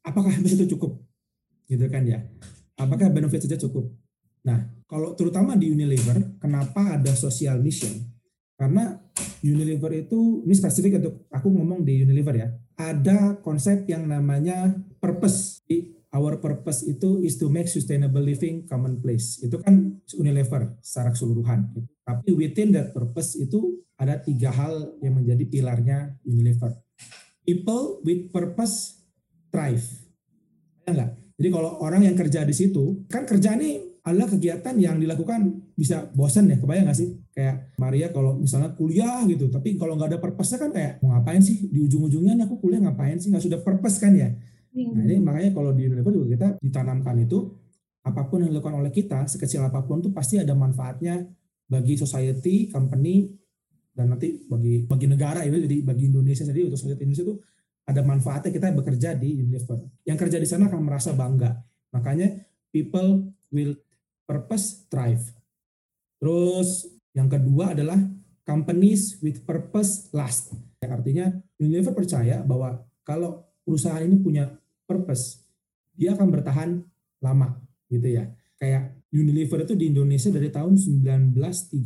apakah 0.06 0.30
itu 0.46 0.78
cukup? 0.78 1.02
Gitu 1.66 1.90
kan 1.90 2.06
ya. 2.06 2.22
Apakah 2.78 3.10
benefit 3.10 3.50
saja 3.50 3.58
cukup? 3.58 3.90
Nah, 4.46 4.62
kalau 4.86 5.18
terutama 5.18 5.58
di 5.58 5.74
Unilever, 5.74 6.38
kenapa 6.38 7.02
ada 7.02 7.18
social 7.18 7.58
mission? 7.66 8.14
Karena 8.54 8.94
Unilever 9.42 10.06
itu, 10.06 10.46
ini 10.46 10.54
spesifik 10.54 11.02
untuk 11.02 11.26
aku 11.34 11.50
ngomong 11.50 11.82
di 11.82 12.06
Unilever 12.06 12.36
ya, 12.38 12.48
ada 12.78 13.42
konsep 13.42 13.90
yang 13.90 14.06
namanya 14.06 14.70
purpose. 15.02 15.66
Di 15.66 16.05
our 16.16 16.40
purpose 16.40 16.88
itu 16.88 17.20
is 17.28 17.36
to 17.36 17.52
make 17.52 17.68
sustainable 17.68 18.24
living 18.24 18.64
commonplace. 18.64 19.44
Itu 19.44 19.60
kan 19.60 20.00
Unilever 20.16 20.80
secara 20.80 21.12
keseluruhan. 21.12 21.76
Tapi 22.08 22.32
within 22.32 22.72
that 22.72 22.96
purpose 22.96 23.36
itu 23.36 23.84
ada 24.00 24.24
tiga 24.24 24.56
hal 24.56 24.96
yang 25.04 25.20
menjadi 25.20 25.44
pilarnya 25.44 26.16
Unilever. 26.24 26.72
People 27.44 28.00
with 28.08 28.32
purpose 28.32 29.04
thrive. 29.52 29.84
Ya 30.88 30.96
enggak? 30.96 31.12
Jadi 31.36 31.50
kalau 31.52 31.72
orang 31.84 32.08
yang 32.08 32.16
kerja 32.16 32.48
di 32.48 32.56
situ, 32.56 33.04
kan 33.12 33.28
kerja 33.28 33.60
ini 33.60 34.00
adalah 34.06 34.32
kegiatan 34.32 34.78
yang 34.78 34.96
dilakukan 35.02 35.68
bisa 35.76 36.08
bosan 36.16 36.48
ya, 36.48 36.56
kebayang 36.62 36.88
nggak 36.88 36.96
sih? 36.96 37.10
Kayak 37.36 37.76
Maria 37.76 38.08
kalau 38.14 38.40
misalnya 38.40 38.72
kuliah 38.72 39.26
gitu, 39.28 39.52
tapi 39.52 39.76
kalau 39.76 40.00
nggak 40.00 40.16
ada 40.16 40.20
purpose 40.22 40.56
kan 40.56 40.72
kayak 40.72 41.04
mau 41.04 41.12
ngapain 41.12 41.44
sih? 41.44 41.68
Di 41.68 41.84
ujung-ujungnya 41.84 42.40
aku 42.48 42.64
kuliah 42.64 42.80
ngapain 42.88 43.20
sih? 43.20 43.34
Nggak 43.34 43.44
sudah 43.44 43.60
purpose 43.60 44.00
kan 44.00 44.16
ya? 44.16 44.32
Iya. 44.76 44.92
Nah 44.92 45.04
ini 45.08 45.24
makanya 45.24 45.52
kalau 45.56 45.72
di 45.72 45.88
Unilever 45.88 46.12
juga 46.12 46.28
kita 46.36 46.48
ditanamkan 46.60 47.16
itu 47.24 47.48
apa 48.06 48.22
pun 48.28 48.44
yang 48.44 48.52
dilakukan 48.52 48.76
oleh 48.76 48.92
kita 48.92 49.24
sekecil 49.26 49.64
apa 49.64 49.82
pun 49.82 50.04
itu 50.04 50.12
pasti 50.12 50.38
ada 50.38 50.52
manfaatnya 50.54 51.26
bagi 51.66 51.98
society, 51.98 52.70
company 52.70 53.26
dan 53.96 54.12
nanti 54.12 54.44
bagi 54.46 54.84
bagi 54.84 55.08
negara 55.08 55.48
itu 55.48 55.58
jadi 55.64 55.78
bagi 55.82 56.12
Indonesia 56.12 56.44
jadi 56.44 56.68
untuk 56.68 56.78
society 56.78 57.08
Indonesia 57.08 57.26
itu 57.26 57.36
ada 57.86 58.02
manfaatnya 58.04 58.52
kita 58.52 58.74
bekerja 58.76 59.10
di 59.16 59.40
Unilever. 59.40 59.80
Yang 60.04 60.18
kerja 60.28 60.38
di 60.42 60.48
sana 60.50 60.68
akan 60.68 60.82
merasa 60.84 61.14
bangga. 61.14 61.54
Makanya 61.94 62.34
people 62.74 63.32
will 63.54 63.78
purpose 64.26 64.90
thrive. 64.92 65.22
Terus 66.20 66.90
yang 67.16 67.30
kedua 67.30 67.78
adalah 67.78 68.02
companies 68.44 69.22
with 69.24 69.46
purpose 69.48 70.12
last. 70.12 70.52
Artinya 70.82 71.32
Unilever 71.62 71.94
percaya 71.96 72.42
bahwa 72.42 72.84
kalau 73.06 73.46
perusahaan 73.64 74.02
ini 74.02 74.18
punya 74.22 74.50
purpose, 74.86 75.44
dia 75.98 76.14
akan 76.14 76.28
bertahan 76.32 76.70
lama 77.22 77.60
gitu 77.92 78.08
ya. 78.08 78.30
Kayak 78.56 78.96
Unilever 79.12 79.64
itu 79.64 79.76
di 79.76 79.92
Indonesia 79.92 80.32
dari 80.32 80.48
tahun 80.52 80.80
1930. 80.80 81.82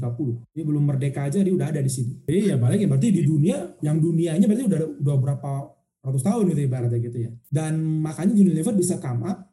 Dia 0.54 0.64
belum 0.66 0.84
merdeka 0.86 1.26
aja 1.30 1.42
dia 1.42 1.54
udah 1.54 1.70
ada 1.74 1.82
di 1.82 1.92
sini. 1.92 2.26
Jadi 2.26 2.54
ya 2.54 2.56
balik 2.58 2.84
ya 2.84 2.88
berarti 2.90 3.10
di 3.10 3.22
dunia 3.26 3.58
yang 3.86 3.98
dunianya 4.02 4.46
berarti 4.46 4.66
udah 4.66 4.80
udah 5.02 5.16
berapa 5.18 5.52
ratus 6.00 6.24
tahun 6.26 6.44
gitu 6.54 6.62
ibaratnya 6.66 7.00
gitu 7.02 7.18
ya. 7.18 7.32
Dan 7.50 8.02
makanya 8.02 8.34
Unilever 8.34 8.74
bisa 8.74 8.98
come 8.98 9.26
up 9.30 9.50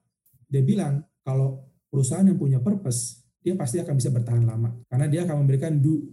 dia 0.46 0.62
bilang 0.62 1.02
kalau 1.26 1.66
perusahaan 1.90 2.26
yang 2.26 2.38
punya 2.38 2.58
purpose 2.62 3.26
dia 3.42 3.54
pasti 3.54 3.78
akan 3.82 3.94
bisa 3.98 4.10
bertahan 4.10 4.42
lama 4.46 4.74
karena 4.90 5.06
dia 5.10 5.20
akan 5.26 5.46
memberikan 5.46 5.78
du 5.78 6.06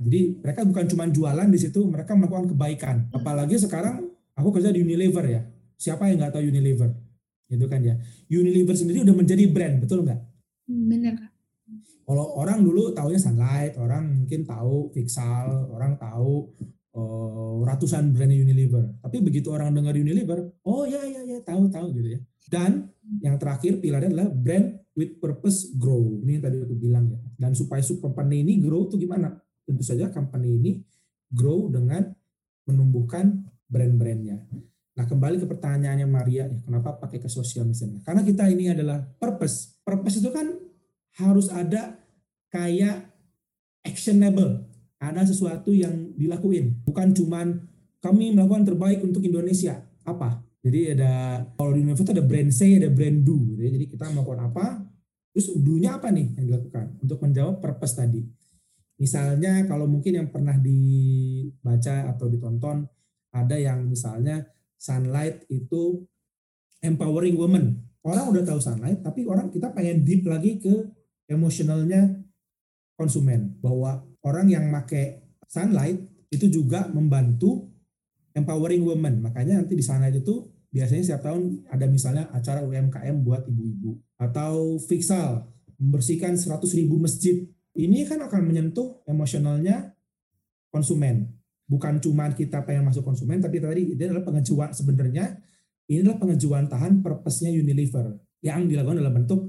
jadi 0.00 0.40
mereka 0.42 0.64
bukan 0.64 0.84
cuma 0.86 1.04
jualan 1.10 1.48
di 1.50 1.58
situ 1.58 1.82
mereka 1.86 2.14
melakukan 2.14 2.50
kebaikan 2.54 2.96
apalagi 3.14 3.58
sekarang 3.58 4.10
aku 4.34 4.48
kerja 4.58 4.74
di 4.74 4.82
Unilever 4.82 5.24
ya 5.26 5.42
Siapa 5.80 6.12
yang 6.12 6.20
nggak 6.20 6.36
tahu 6.36 6.44
Unilever? 6.44 6.92
Itu 7.48 7.64
kan 7.64 7.80
ya. 7.80 7.96
Unilever 8.28 8.76
sendiri 8.76 9.00
udah 9.00 9.16
menjadi 9.16 9.48
brand, 9.48 9.80
betul 9.80 10.04
nggak? 10.04 10.20
Bener 10.68 11.16
kak. 11.16 11.32
Kalau 12.04 12.26
orang 12.36 12.60
dulu 12.60 12.92
tahunya 12.92 13.20
Sunlight, 13.22 13.80
orang 13.80 14.26
mungkin 14.26 14.44
tahu 14.44 14.92
Vixal, 14.92 15.72
orang 15.72 15.96
tahu 15.96 16.52
uh, 16.92 17.64
ratusan 17.64 18.12
brand 18.12 18.28
Unilever. 18.28 19.00
Tapi 19.00 19.24
begitu 19.24 19.48
orang 19.54 19.72
dengar 19.72 19.96
Unilever, 19.96 20.52
oh 20.68 20.84
ya 20.84 21.00
ya 21.06 21.24
ya 21.24 21.38
tahu 21.40 21.72
tahu 21.72 21.96
gitu 21.96 22.18
ya. 22.18 22.20
Dan 22.50 22.92
yang 23.22 23.38
terakhir 23.40 23.78
pilarnya 23.78 24.10
adalah 24.10 24.28
brand 24.28 24.76
with 24.98 25.16
purpose 25.22 25.70
grow. 25.78 26.18
Ini 26.20 26.38
yang 26.38 26.44
tadi 26.44 26.56
aku 26.60 26.76
bilang 26.76 27.04
ya. 27.08 27.18
Dan 27.38 27.54
supaya 27.54 27.80
sub 27.80 28.02
company 28.02 28.42
ini 28.42 28.58
grow 28.60 28.90
itu 28.90 29.00
gimana? 29.00 29.32
Tentu 29.64 29.86
saja 29.86 30.10
company 30.10 30.58
ini 30.60 30.70
grow 31.30 31.70
dengan 31.70 32.10
menumbuhkan 32.66 33.46
brand-brandnya. 33.70 34.50
Nah 34.98 35.04
kembali 35.06 35.38
ke 35.38 35.46
pertanyaannya 35.46 36.08
Maria, 36.10 36.50
ya, 36.50 36.58
kenapa 36.66 36.98
pakai 36.98 37.22
ke 37.22 37.30
sosial 37.30 37.66
misalnya? 37.66 38.02
Karena 38.02 38.26
kita 38.26 38.50
ini 38.50 38.74
adalah 38.74 38.98
purpose. 39.00 39.78
Purpose 39.86 40.18
itu 40.18 40.30
kan 40.34 40.50
harus 41.22 41.46
ada 41.50 41.98
kayak 42.50 43.06
actionable. 43.86 44.66
Ada 45.00 45.30
sesuatu 45.30 45.72
yang 45.72 46.12
dilakuin. 46.18 46.84
Bukan 46.84 47.16
cuman 47.16 47.64
kami 48.04 48.36
melakukan 48.36 48.68
terbaik 48.68 49.00
untuk 49.00 49.24
Indonesia. 49.24 49.80
Apa? 50.04 50.44
Jadi 50.60 50.92
ada, 50.92 51.40
kalau 51.56 51.72
di 51.72 51.80
Indonesia 51.80 52.12
ada 52.12 52.26
brand 52.26 52.50
say, 52.52 52.76
ada 52.76 52.92
brand 52.92 53.24
do. 53.24 53.56
Jadi 53.56 53.88
kita 53.88 54.12
melakukan 54.12 54.52
apa, 54.52 54.84
terus 55.32 55.56
do-nya 55.56 55.96
apa 55.96 56.12
nih 56.12 56.36
yang 56.36 56.44
dilakukan? 56.52 57.00
Untuk 57.00 57.18
menjawab 57.24 57.64
purpose 57.64 57.96
tadi. 57.96 58.20
Misalnya 59.00 59.64
kalau 59.64 59.88
mungkin 59.88 60.20
yang 60.20 60.28
pernah 60.28 60.60
dibaca 60.60 62.12
atau 62.12 62.28
ditonton, 62.28 62.84
ada 63.32 63.56
yang 63.56 63.88
misalnya 63.88 64.44
sunlight 64.80 65.44
itu 65.52 66.08
empowering 66.80 67.36
women. 67.36 67.84
Orang 68.00 68.32
udah 68.32 68.40
tahu 68.48 68.56
sunlight, 68.56 69.04
tapi 69.04 69.28
orang 69.28 69.52
kita 69.52 69.68
pengen 69.76 70.00
deep 70.00 70.24
lagi 70.24 70.56
ke 70.56 70.72
emosionalnya 71.28 72.16
konsumen. 72.96 73.60
Bahwa 73.60 74.00
orang 74.24 74.48
yang 74.48 74.64
make 74.72 75.20
sunlight 75.44 76.00
itu 76.32 76.48
juga 76.48 76.88
membantu 76.88 77.68
empowering 78.32 78.80
women. 78.80 79.20
Makanya 79.20 79.60
nanti 79.60 79.76
di 79.76 79.84
sunlight 79.84 80.16
itu 80.16 80.48
biasanya 80.72 81.02
setiap 81.04 81.28
tahun 81.28 81.68
ada 81.68 81.84
misalnya 81.84 82.24
acara 82.32 82.64
UMKM 82.64 83.20
buat 83.20 83.44
ibu-ibu. 83.44 84.00
Atau 84.16 84.80
Fixal, 84.80 85.44
membersihkan 85.76 86.40
100 86.40 86.64
ribu 86.72 86.96
masjid. 86.96 87.44
Ini 87.76 88.08
kan 88.08 88.24
akan 88.24 88.48
menyentuh 88.48 89.04
emosionalnya 89.04 89.92
konsumen 90.72 91.39
bukan 91.70 92.02
cuma 92.02 92.26
kita 92.34 92.66
pengen 92.66 92.90
masuk 92.90 93.06
konsumen 93.06 93.38
tapi 93.38 93.62
tadi 93.62 93.94
ini 93.94 94.02
adalah 94.02 94.26
pengajuan 94.26 94.74
sebenarnya. 94.74 95.38
Ini 95.86 96.02
adalah 96.02 96.18
pengajuan 96.18 96.66
tahan 96.66 96.98
purpose-nya 97.02 97.54
Unilever. 97.54 98.18
Yang 98.42 98.74
dilakukan 98.74 98.98
dalam 98.98 99.14
bentuk 99.22 99.40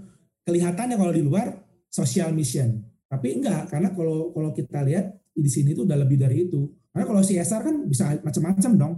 kelihatannya 0.45 0.95
kalau 1.01 1.13
di 1.13 1.21
luar 1.25 1.53
social 1.89 2.29
mission. 2.33 2.81
Tapi 3.09 3.41
enggak 3.41 3.73
karena 3.73 3.89
kalau 3.93 4.29
kalau 4.33 4.53
kita 4.53 4.85
lihat 4.85 5.17
di 5.33 5.49
sini 5.49 5.73
itu 5.73 5.81
udah 5.81 5.97
lebih 5.97 6.21
dari 6.21 6.45
itu. 6.45 6.69
Karena 6.93 7.05
kalau 7.09 7.21
CSR 7.25 7.61
kan 7.65 7.75
bisa 7.89 8.03
macam-macam 8.21 8.71
dong. 8.77 8.93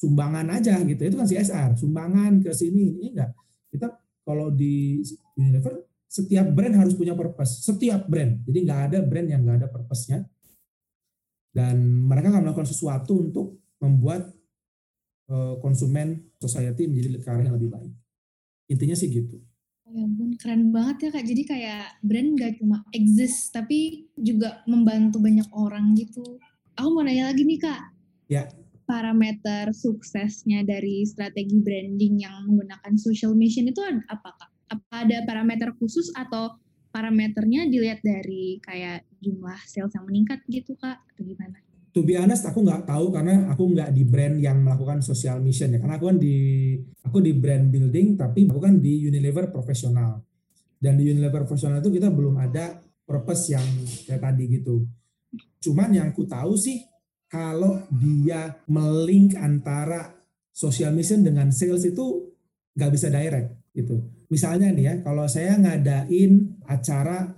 Sumbangan 0.00 0.46
aja 0.56 0.80
gitu. 0.82 1.00
Itu 1.04 1.16
kan 1.20 1.28
CSR 1.28 1.76
sumbangan 1.76 2.40
ke 2.40 2.50
sini 2.56 2.96
ini 2.96 3.06
enggak. 3.12 3.36
Kita 3.68 3.88
kalau 4.24 4.48
di 4.48 5.00
Unilever 5.36 5.84
setiap 6.08 6.48
brand 6.52 6.76
harus 6.76 6.92
punya 6.92 7.16
purpose. 7.16 7.64
Setiap 7.64 8.04
brand. 8.08 8.44
Jadi 8.44 8.58
nggak 8.64 8.80
ada 8.92 8.98
brand 9.04 9.28
yang 9.28 9.40
nggak 9.44 9.64
ada 9.64 9.68
purpose-nya 9.68 10.24
dan 11.52 12.08
mereka 12.08 12.32
akan 12.32 12.48
melakukan 12.48 12.68
sesuatu 12.68 13.20
untuk 13.20 13.60
membuat 13.78 14.32
uh, 15.28 15.60
konsumen 15.60 16.32
society 16.40 16.88
menjadi 16.88 17.20
ke 17.20 17.28
arah 17.28 17.44
yang 17.44 17.56
lebih 17.60 17.70
baik. 17.70 17.92
Intinya 18.72 18.96
sih 18.96 19.12
gitu. 19.12 19.36
Ya 19.92 20.08
ampun, 20.08 20.32
keren 20.40 20.72
banget 20.72 20.96
ya 21.04 21.10
kak. 21.12 21.24
Jadi 21.28 21.42
kayak 21.44 21.84
brand 22.00 22.30
gak 22.40 22.52
cuma 22.56 22.80
exist, 22.96 23.52
tapi 23.52 24.08
juga 24.16 24.64
membantu 24.64 25.20
banyak 25.20 25.44
orang 25.52 25.92
gitu. 25.92 26.40
Aku 26.80 26.88
mau 26.96 27.04
nanya 27.04 27.28
lagi 27.28 27.44
nih 27.44 27.60
kak. 27.60 27.82
Ya. 28.32 28.48
Parameter 28.88 29.68
suksesnya 29.76 30.64
dari 30.64 31.04
strategi 31.04 31.60
branding 31.60 32.24
yang 32.24 32.48
menggunakan 32.48 32.96
social 32.96 33.36
mission 33.36 33.68
itu 33.68 33.84
apa 34.08 34.32
kak? 34.32 34.50
Apa 34.72 35.04
ada 35.04 35.20
parameter 35.28 35.76
khusus 35.76 36.08
atau 36.16 36.56
parameternya 36.92 37.66
dilihat 37.66 38.04
dari 38.04 38.60
kayak 38.60 39.08
jumlah 39.18 39.58
sales 39.64 39.96
yang 39.96 40.04
meningkat 40.04 40.44
gitu 40.46 40.76
kak 40.76 41.00
atau 41.00 41.22
gimana? 41.24 41.58
To 41.92 42.00
be 42.00 42.16
honest, 42.16 42.48
aku 42.48 42.64
nggak 42.64 42.88
tahu 42.88 43.12
karena 43.12 43.52
aku 43.52 43.68
nggak 43.72 43.92
di 43.92 44.04
brand 44.04 44.40
yang 44.40 44.64
melakukan 44.64 45.04
social 45.04 45.40
mission 45.44 45.72
ya. 45.72 45.80
Karena 45.80 46.00
aku 46.00 46.08
kan 46.08 46.16
di 46.16 46.36
aku 47.04 47.20
di 47.20 47.32
brand 47.36 47.68
building, 47.68 48.16
tapi 48.16 48.48
aku 48.48 48.60
kan 48.60 48.80
di 48.80 49.04
Unilever 49.04 49.52
profesional. 49.52 50.24
Dan 50.80 50.96
di 50.96 51.08
Unilever 51.12 51.44
profesional 51.44 51.84
itu 51.84 51.92
kita 51.92 52.08
belum 52.08 52.40
ada 52.40 52.80
purpose 53.04 53.52
yang 53.52 53.66
kayak 54.08 54.24
tadi 54.24 54.44
gitu. 54.48 54.88
Cuman 55.60 55.92
yang 55.92 56.06
aku 56.16 56.24
tahu 56.24 56.56
sih 56.56 56.80
kalau 57.28 57.84
dia 57.92 58.56
melink 58.68 59.36
antara 59.36 60.16
social 60.52 60.92
mission 60.92 61.24
dengan 61.24 61.48
sales 61.48 61.84
itu 61.84 62.32
nggak 62.76 62.92
bisa 62.92 63.08
direct 63.12 63.52
gitu. 63.72 64.00
Misalnya 64.32 64.72
nih 64.72 64.84
ya, 64.88 64.94
kalau 65.04 65.28
saya 65.28 65.60
ngadain 65.60 66.56
acara 66.64 67.36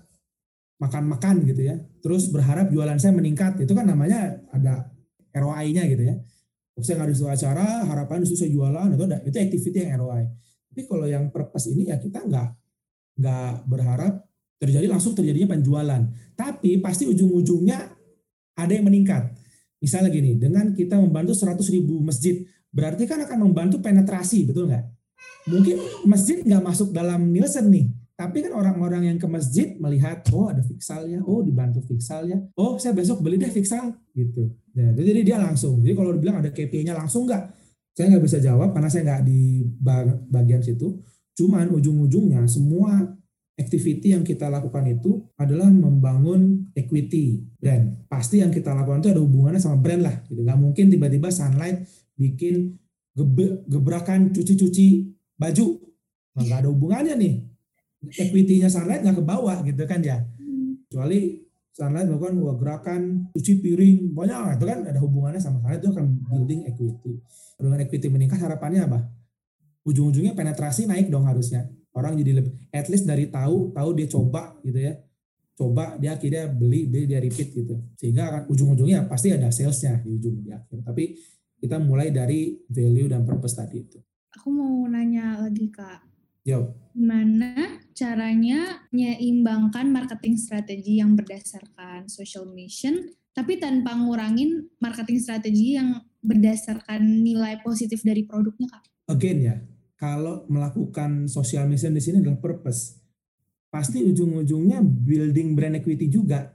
makan-makan 0.79 1.43
gitu 1.43 1.67
ya, 1.67 1.75
terus 1.99 2.31
berharap 2.31 2.71
jualan 2.71 2.95
saya 3.03 3.11
meningkat, 3.11 3.59
itu 3.59 3.75
kan 3.75 3.83
namanya 3.83 4.39
ada 4.55 4.95
ROI-nya 5.35 5.91
gitu 5.91 6.07
ya. 6.07 6.15
Saya 6.79 7.03
ngadain 7.03 7.19
suatu 7.19 7.35
acara, 7.35 7.83
harapan 7.91 8.23
itu 8.23 8.39
saya 8.39 8.51
jualan, 8.55 8.95
itu 8.95 9.05
ada, 9.11 9.19
itu 9.27 9.37
activity 9.43 9.79
yang 9.83 10.07
ROI. 10.07 10.23
Tapi 10.71 10.81
kalau 10.87 11.07
yang 11.11 11.35
purpose 11.35 11.75
ini 11.75 11.91
ya 11.91 11.99
kita 11.99 12.23
nggak 12.23 12.49
nggak 13.19 13.51
berharap 13.67 14.27
terjadi 14.63 14.87
langsung 14.87 15.19
terjadinya 15.19 15.59
penjualan. 15.59 16.03
Tapi 16.39 16.79
pasti 16.79 17.11
ujung-ujungnya 17.11 17.79
ada 18.55 18.71
yang 18.71 18.87
meningkat. 18.87 19.35
Misalnya 19.83 20.15
gini, 20.15 20.39
dengan 20.39 20.71
kita 20.71 20.95
membantu 20.97 21.35
100 21.35 21.59
ribu 21.75 21.99
masjid, 22.01 22.47
berarti 22.71 23.05
kan 23.05 23.19
akan 23.27 23.51
membantu 23.51 23.83
penetrasi, 23.83 24.47
betul 24.47 24.71
nggak? 24.71 24.94
Mungkin 25.45 25.77
masjid 26.09 26.41
nggak 26.41 26.65
masuk 26.65 26.89
dalam 26.97 27.29
Nielsen 27.29 27.69
nih, 27.69 27.93
tapi 28.17 28.41
kan 28.41 28.57
orang-orang 28.57 29.13
yang 29.13 29.19
ke 29.21 29.29
masjid 29.29 29.77
melihat, 29.77 30.25
oh 30.33 30.49
ada 30.49 30.65
fiksalnya, 30.65 31.21
oh 31.27 31.45
dibantu 31.45 31.85
fiksalnya, 31.85 32.49
oh 32.57 32.81
saya 32.81 32.97
besok 32.97 33.21
beli 33.21 33.37
deh 33.37 33.53
fiksal, 33.53 33.93
gitu. 34.17 34.55
Nah, 34.73 34.97
jadi 34.97 35.21
dia 35.21 35.37
langsung. 35.37 35.85
Jadi 35.85 35.93
kalau 35.93 36.17
dibilang 36.17 36.41
ada 36.41 36.49
KPI-nya 36.49 36.97
langsung 36.97 37.29
nggak? 37.29 37.45
Saya 37.95 38.11
nggak 38.11 38.25
bisa 38.25 38.39
jawab 38.43 38.75
karena 38.75 38.89
saya 38.91 39.03
nggak 39.07 39.23
di 39.29 39.63
bagian 40.31 40.63
situ. 40.65 40.99
Cuman 41.35 41.71
ujung-ujungnya 41.71 42.43
semua 42.49 43.15
activity 43.55 44.19
yang 44.19 44.27
kita 44.27 44.51
lakukan 44.51 44.83
itu 44.91 45.23
adalah 45.39 45.71
membangun 45.71 46.75
equity 46.75 47.39
brand. 47.55 48.03
Pasti 48.11 48.43
yang 48.43 48.51
kita 48.51 48.75
lakukan 48.75 48.99
itu 48.99 49.15
ada 49.15 49.23
hubungannya 49.23 49.63
sama 49.63 49.79
brand 49.79 50.03
lah. 50.03 50.27
Gitu. 50.27 50.43
Nggak 50.43 50.59
mungkin 50.59 50.91
tiba-tiba 50.91 51.31
Sunlight 51.31 51.87
bikin 52.19 52.75
gebrakan 53.71 54.35
cuci-cuci 54.35 55.14
baju 55.35 55.67
nggak 56.35 56.59
ada 56.67 56.69
hubungannya 56.71 57.15
nih. 57.19 57.35
Equity-nya 58.05 58.69
Sunlight 58.69 59.01
nggak 59.01 59.17
ke 59.23 59.25
bawah 59.25 59.59
gitu 59.65 59.83
kan 59.89 60.03
ya. 60.05 60.21
Kecuali 60.91 61.41
Sunlight 61.75 62.07
melakukan 62.07 62.35
gerakan 62.61 63.01
cuci 63.35 63.53
piring 63.59 64.15
banyak 64.15 64.61
itu 64.61 64.65
kan 64.67 64.79
ada 64.87 65.01
hubungannya 65.01 65.41
sama 65.41 65.63
Sunlight 65.63 65.81
itu 65.83 65.91
akan 65.95 66.07
building 66.29 66.61
equity. 66.69 67.13
Dengan 67.59 67.79
equity 67.81 68.07
meningkat 68.11 68.39
harapannya 68.43 68.87
apa? 68.87 69.01
Ujung-ujungnya 69.85 70.37
penetrasi 70.37 70.87
naik 70.91 71.09
dong 71.09 71.25
harusnya. 71.25 71.71
Orang 71.95 72.19
jadi 72.19 72.43
lebih 72.43 72.53
at 72.75 72.91
least 72.91 73.07
dari 73.07 73.31
tahu 73.31 73.71
tahu 73.71 73.91
dia 73.95 74.09
coba 74.11 74.59
gitu 74.67 74.79
ya. 74.79 74.95
Coba 75.55 75.95
dia 76.03 76.19
akhirnya 76.19 76.51
beli 76.51 76.91
beli 76.91 77.07
dia 77.07 77.23
repeat 77.23 77.55
gitu. 77.55 77.79
Sehingga 77.95 78.27
akan 78.27 78.43
ujung-ujungnya 78.51 79.07
pasti 79.07 79.31
ada 79.31 79.55
salesnya 79.55 80.03
di 80.03 80.11
ujung 80.11 80.43
di 80.43 80.51
akhir. 80.51 80.83
Tapi 80.83 81.15
kita 81.63 81.79
mulai 81.79 82.11
dari 82.11 82.59
value 82.67 83.09
dan 83.09 83.23
purpose 83.23 83.57
tadi 83.57 83.79
itu 83.81 83.99
Aku 84.35 84.51
mau 84.51 84.83
nanya 84.91 85.39
lagi 85.39 85.71
kak. 85.71 86.03
Yo. 86.43 86.75
Gimana 86.91 87.79
caranya 87.95 88.83
menyeimbangkan 88.91 89.87
marketing 89.95 90.35
strategi 90.35 90.99
yang 90.99 91.15
berdasarkan 91.15 92.11
social 92.11 92.51
mission, 92.51 93.15
tapi 93.31 93.63
tanpa 93.63 93.95
ngurangin 93.95 94.67
marketing 94.83 95.23
strategi 95.23 95.79
yang 95.79 96.03
berdasarkan 96.19 97.23
nilai 97.23 97.63
positif 97.63 98.03
dari 98.03 98.27
produknya 98.27 98.75
kak? 98.75 98.85
Again 99.15 99.39
ya, 99.39 99.57
kalau 99.95 100.43
melakukan 100.51 101.31
social 101.31 101.71
mission 101.71 101.95
di 101.95 102.03
sini 102.03 102.19
adalah 102.19 102.43
purpose, 102.43 102.99
pasti 103.71 104.03
ujung-ujungnya 104.03 104.83
building 104.83 105.55
brand 105.55 105.79
equity 105.79 106.11
juga. 106.11 106.51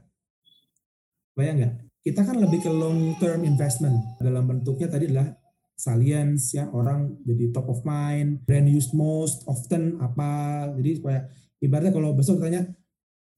Bayang 1.31 1.63
nggak? 1.63 1.73
Kita 2.03 2.27
kan 2.27 2.35
lebih 2.43 2.59
ke 2.59 2.71
long 2.71 3.15
term 3.23 3.47
investment 3.47 4.19
dalam 4.19 4.43
bentuknya 4.43 4.91
tadi 4.91 5.07
adalah 5.07 5.38
salience 5.79 6.51
ya 6.51 6.67
orang 6.75 7.15
jadi 7.23 7.55
top 7.55 7.71
of 7.71 7.79
mind 7.87 8.43
brand 8.43 8.67
used 8.67 8.91
most 8.91 9.47
often 9.47 9.95
apa 10.03 10.67
jadi 10.75 10.99
supaya 10.99 11.19
ibaratnya 11.63 11.95
kalau 11.95 12.11
besok 12.11 12.43
tanya 12.43 12.67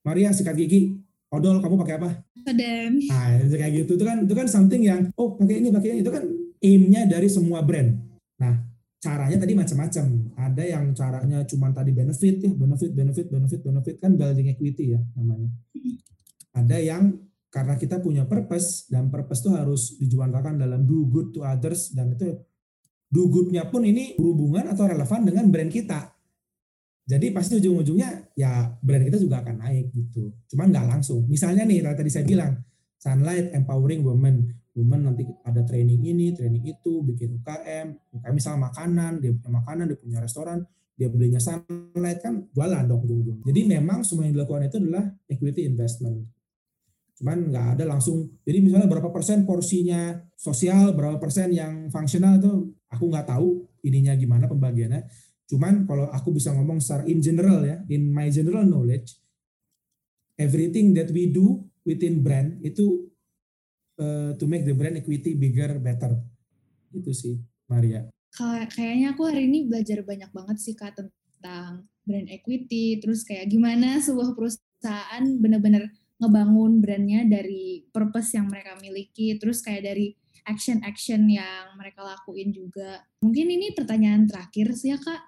Maria 0.01 0.33
sikat 0.33 0.57
gigi 0.57 0.97
odol 1.31 1.63
kamu 1.63 1.75
pakai 1.79 1.95
apa? 1.95 2.09
Sedem. 2.43 2.99
Nah 3.07 3.39
kayak 3.47 3.71
gitu 3.85 3.95
itu 3.95 4.03
kan 4.03 4.17
itu 4.27 4.33
kan 4.35 4.47
something 4.51 4.83
yang 4.83 5.07
oh 5.15 5.39
pakai 5.39 5.63
ini 5.63 5.71
pakai 5.71 5.89
ini 5.95 5.99
itu 6.03 6.11
kan 6.11 6.23
aimnya 6.59 7.01
dari 7.07 7.31
semua 7.31 7.63
brand. 7.63 7.95
Nah 8.37 8.67
caranya 8.99 9.37
tadi 9.39 9.53
macam-macam. 9.55 10.05
Ada 10.35 10.63
yang 10.67 10.85
caranya 10.91 11.39
cuma 11.47 11.71
tadi 11.71 11.95
benefit 11.95 12.35
ya 12.43 12.51
benefit 12.51 12.91
benefit 12.91 13.27
benefit 13.31 13.59
benefit 13.63 13.95
kan 14.03 14.11
building 14.19 14.51
equity 14.51 14.93
ya 14.93 14.99
namanya. 15.15 15.49
Ada 16.51 16.77
yang 16.83 17.15
karena 17.51 17.75
kita 17.75 17.99
punya 17.99 18.23
purpose 18.23 18.87
dan 18.87 19.11
purpose 19.11 19.43
itu 19.43 19.51
harus 19.51 19.81
dijuangkan 19.99 20.55
dalam 20.55 20.87
do 20.87 21.03
good 21.11 21.35
to 21.35 21.43
others 21.43 21.91
dan 21.91 22.15
itu 22.15 22.39
do 23.11 23.27
goodnya 23.27 23.67
pun 23.67 23.83
ini 23.83 24.15
berhubungan 24.15 24.71
atau 24.71 24.87
relevan 24.87 25.27
dengan 25.27 25.51
brand 25.51 25.67
kita. 25.67 26.15
Jadi 27.03 27.27
pasti 27.35 27.59
ujung-ujungnya 27.59 28.31
ya 28.39 28.71
brand 28.79 29.03
kita 29.03 29.19
juga 29.19 29.43
akan 29.43 29.67
naik 29.67 29.91
gitu. 29.91 30.31
Cuman 30.47 30.71
nggak 30.71 30.87
langsung. 30.95 31.27
Misalnya 31.27 31.67
nih 31.67 31.83
tadi 31.83 32.07
saya 32.07 32.23
bilang 32.23 32.55
Sunlight 32.95 33.51
empowering 33.51 33.99
women. 33.99 34.55
Women 34.71 35.11
nanti 35.11 35.27
ada 35.43 35.67
training 35.67 35.99
ini, 35.99 36.31
training 36.31 36.63
itu, 36.63 37.03
bikin 37.03 37.43
UKM. 37.43 38.15
UKM 38.15 38.31
misalnya 38.31 38.71
makanan, 38.71 39.19
dia 39.19 39.35
punya 39.35 39.51
makanan, 39.59 39.83
dia 39.91 39.99
punya 39.99 40.17
restoran, 40.23 40.63
dia 40.95 41.11
belinya 41.11 41.43
Sunlight 41.43 42.23
kan 42.23 42.47
jualan 42.55 42.87
dong 42.87 43.03
ujung-ujung. 43.03 43.43
Jadi 43.43 43.67
memang 43.67 44.07
semua 44.07 44.23
yang 44.23 44.39
dilakukan 44.39 44.71
itu 44.71 44.79
adalah 44.79 45.11
equity 45.27 45.67
investment 45.67 46.23
cuman 47.21 47.53
nggak 47.53 47.67
ada 47.77 47.85
langsung. 47.85 48.33
Jadi 48.41 48.65
misalnya 48.65 48.89
berapa 48.89 49.13
persen 49.13 49.45
porsinya 49.45 50.17
sosial 50.33 50.97
berapa 50.97 51.21
persen 51.21 51.53
yang 51.53 51.93
fungsional 51.93 52.41
itu 52.41 52.73
aku 52.89 53.13
nggak 53.13 53.29
tahu 53.29 53.69
ininya 53.85 54.17
gimana 54.17 54.49
pembagiannya. 54.49 55.05
Cuman 55.45 55.85
kalau 55.85 56.09
aku 56.09 56.33
bisa 56.33 56.49
ngomong 56.49 56.81
secara 56.81 57.05
in 57.05 57.21
general 57.21 57.61
ya 57.61 57.77
in 57.93 58.09
my 58.09 58.25
general 58.33 58.65
knowledge 58.65 59.21
everything 60.41 60.97
that 60.97 61.13
we 61.13 61.29
do 61.29 61.61
within 61.85 62.25
brand 62.25 62.57
itu 62.65 63.05
uh, 64.01 64.33
to 64.41 64.49
make 64.49 64.65
the 64.65 64.73
brand 64.73 64.97
equity 64.97 65.37
bigger 65.37 65.77
better. 65.77 66.17
Itu 66.89 67.13
sih 67.13 67.37
Maria. 67.69 68.09
Kayaknya 68.73 69.13
aku 69.13 69.29
hari 69.29 69.45
ini 69.45 69.69
belajar 69.69 70.01
banyak 70.01 70.33
banget 70.33 70.57
sih 70.57 70.73
kak 70.73 70.97
tentang 70.97 71.85
brand 72.01 72.27
equity 72.33 72.97
terus 72.97 73.21
kayak 73.21 73.45
gimana 73.45 74.01
sebuah 74.01 74.33
perusahaan 74.33 75.23
benar-benar 75.37 75.85
ngebangun 76.21 76.77
brandnya 76.77 77.25
dari 77.25 77.81
purpose 77.89 78.37
yang 78.37 78.45
mereka 78.45 78.77
miliki, 78.77 79.33
terus 79.41 79.65
kayak 79.65 79.89
dari 79.89 80.13
action-action 80.45 81.25
yang 81.25 81.73
mereka 81.77 82.05
lakuin 82.05 82.53
juga. 82.53 83.01
Mungkin 83.25 83.47
ini 83.49 83.73
pertanyaan 83.73 84.29
terakhir 84.29 84.77
sih 84.77 84.93
ya 84.93 85.01
kak. 85.01 85.21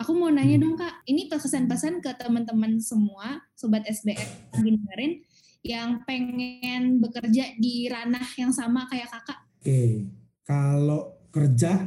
Aku 0.00 0.16
mau 0.16 0.32
nanya 0.32 0.56
hmm. 0.56 0.64
dong 0.64 0.76
kak, 0.80 1.04
ini 1.04 1.28
pesan-pesan 1.28 2.00
ke 2.00 2.16
teman-teman 2.16 2.80
semua, 2.80 3.44
sobat 3.52 3.84
yang 3.84 4.16
dengerin, 4.56 5.12
yang 5.60 5.88
pengen 6.08 7.04
bekerja 7.04 7.52
di 7.60 7.84
ranah 7.92 8.24
yang 8.40 8.48
sama 8.48 8.88
kayak 8.88 9.12
kakak. 9.12 9.44
Oke, 9.60 10.08
kalau 10.48 11.20
kerja, 11.28 11.84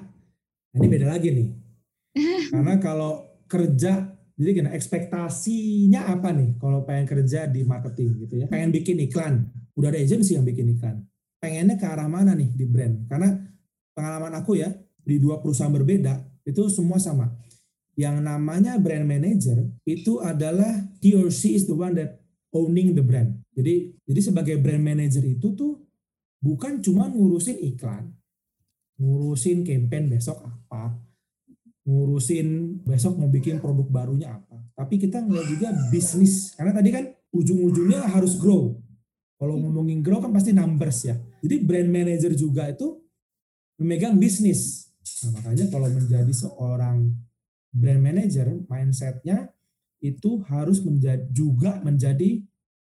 ini 0.78 0.86
beda 0.86 1.10
lagi 1.10 1.34
nih. 1.34 1.50
Karena 2.54 2.78
kalau 2.78 3.34
kerja 3.50 4.12
jadi 4.34 4.50
gini, 4.50 4.69
ekspektasinya 4.74 6.10
apa 6.10 6.34
nih 6.34 6.58
kalau 6.58 6.82
pengen 6.82 7.06
kerja 7.06 7.46
di 7.46 7.62
marketing 7.62 8.26
gitu 8.26 8.34
ya? 8.41 8.46
Pengen 8.50 8.74
bikin 8.74 8.98
iklan, 9.06 9.46
udah 9.78 9.93
ada 9.93 10.02
agensi 10.02 10.34
yang 10.34 10.41
bikin 10.41 10.74
iklan. 10.74 11.06
Pengennya 11.38 11.78
ke 11.78 11.86
arah 11.86 12.10
mana 12.10 12.34
nih 12.34 12.50
di 12.50 12.65
brand? 12.65 13.06
Karena 13.06 13.30
pengalaman 13.93 14.34
aku 14.34 14.58
ya, 14.58 14.74
di 15.06 15.22
dua 15.22 15.38
perusahaan 15.38 15.69
berbeda, 15.69 16.17
itu 16.50 16.65
semua 16.65 16.98
sama. 16.98 17.30
Yang 17.93 18.26
namanya 18.26 18.82
brand 18.82 19.06
manager 19.06 19.69
itu 19.86 20.17
adalah 20.17 20.82
he 20.98 21.13
or 21.13 21.30
she 21.30 21.54
is 21.54 21.69
the 21.69 21.78
one 21.78 21.93
that 21.93 22.17
owning 22.50 22.98
the 22.98 23.06
brand. 23.06 23.38
Jadi 23.54 23.93
jadi 24.02 24.22
sebagai 24.34 24.58
brand 24.58 24.82
manager 24.82 25.22
itu 25.22 25.54
tuh 25.54 25.78
bukan 26.41 26.82
cuma 26.82 27.06
ngurusin 27.06 27.62
iklan, 27.62 28.10
ngurusin 28.98 29.62
campaign 29.62 30.10
besok 30.10 30.41
apa, 30.41 30.98
ngurusin 31.84 32.80
besok 32.88 33.19
mau 33.19 33.28
bikin 33.28 33.60
produk 33.60 33.88
barunya 33.88 34.39
apa. 34.39 34.56
Tapi 34.74 34.96
kita 35.00 35.19
ngeliat 35.19 35.48
juga 35.52 35.69
bisnis. 35.91 36.56
Karena 36.56 36.72
tadi 36.72 36.89
kan 36.89 37.06
ujung-ujungnya 37.36 38.08
harus 38.08 38.39
grow. 38.39 38.80
Kalau 39.36 39.60
ngomongin 39.60 40.00
grow 40.00 40.24
kan 40.24 40.32
pasti 40.32 40.56
numbers 40.56 41.04
ya. 41.04 41.19
Jadi 41.43 41.56
brand 41.60 41.89
manager 41.91 42.32
juga 42.32 42.72
itu 42.72 43.04
memegang 43.76 44.15
bisnis. 44.15 44.88
Nah, 45.28 45.39
makanya 45.39 45.67
kalau 45.67 45.91
menjadi 45.91 46.32
seorang 46.32 47.12
brand 47.76 48.02
manager, 48.02 48.48
mindsetnya 48.72 49.52
itu 50.00 50.39
harus 50.48 50.80
menjadi, 50.80 51.28
juga 51.36 51.84
menjadi 51.84 52.39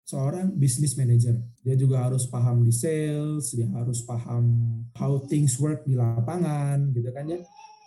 seorang 0.05 0.52
business 0.52 0.92
manager. 1.00 1.40
Dia 1.64 1.78
juga 1.78 2.05
harus 2.05 2.28
paham 2.28 2.68
di 2.68 2.74
sales, 2.74 3.57
dia 3.57 3.68
harus 3.72 4.05
paham 4.05 4.44
how 4.92 5.16
things 5.24 5.57
work 5.57 5.88
di 5.88 5.96
lapangan, 5.96 6.92
gitu 6.92 7.09
kan 7.14 7.24
ya 7.33 7.40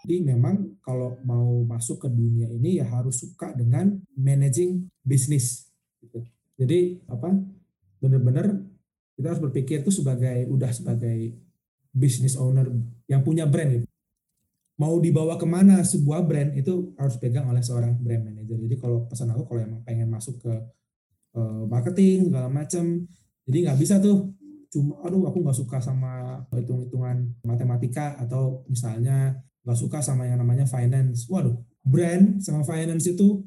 jadi 0.05 0.21
memang 0.21 0.77
kalau 0.85 1.17
mau 1.25 1.65
masuk 1.65 2.05
ke 2.05 2.09
dunia 2.13 2.45
ini 2.45 2.77
ya 2.77 2.85
harus 2.85 3.25
suka 3.25 3.57
dengan 3.57 3.97
managing 4.13 4.85
bisnis. 5.01 5.65
Gitu. 5.97 6.21
Jadi 6.61 7.01
apa 7.09 7.33
benar-benar 7.97 8.53
kita 9.17 9.33
harus 9.33 9.41
berpikir 9.41 9.81
itu 9.81 9.89
sebagai 9.89 10.45
udah 10.45 10.69
sebagai 10.69 11.33
business 11.89 12.37
owner 12.37 12.69
yang 13.09 13.25
punya 13.25 13.49
brand 13.49 13.81
itu 13.81 13.87
mau 14.77 14.93
dibawa 15.01 15.41
ke 15.41 15.47
mana 15.49 15.81
sebuah 15.81 16.21
brand 16.21 16.53
itu 16.53 16.93
harus 17.01 17.17
pegang 17.17 17.49
oleh 17.49 17.65
seorang 17.65 17.97
brand 17.97 18.29
manager. 18.29 18.61
Jadi 18.61 18.75
kalau 18.77 19.09
pesan 19.09 19.33
aku 19.33 19.49
kalau 19.49 19.61
emang 19.65 19.81
pengen 19.81 20.05
masuk 20.13 20.37
ke 20.37 20.53
uh, 21.33 21.65
marketing 21.65 22.29
segala 22.29 22.45
macam, 22.45 23.09
jadi 23.49 23.57
nggak 23.65 23.79
bisa 23.81 23.97
tuh 23.97 24.37
cuma 24.69 25.01
aduh 25.01 25.31
aku 25.31 25.39
nggak 25.41 25.57
suka 25.57 25.77
sama 25.81 26.43
hitung-hitungan 26.51 27.31
matematika 27.47 28.19
atau 28.19 28.67
misalnya 28.67 29.39
nggak 29.65 29.77
suka 29.81 29.99
sama 29.99 30.29
yang 30.29 30.37
namanya 30.37 30.69
finance. 30.69 31.25
Waduh, 31.25 31.57
brand 31.81 32.37
sama 32.39 32.61
finance 32.61 33.09
itu 33.09 33.41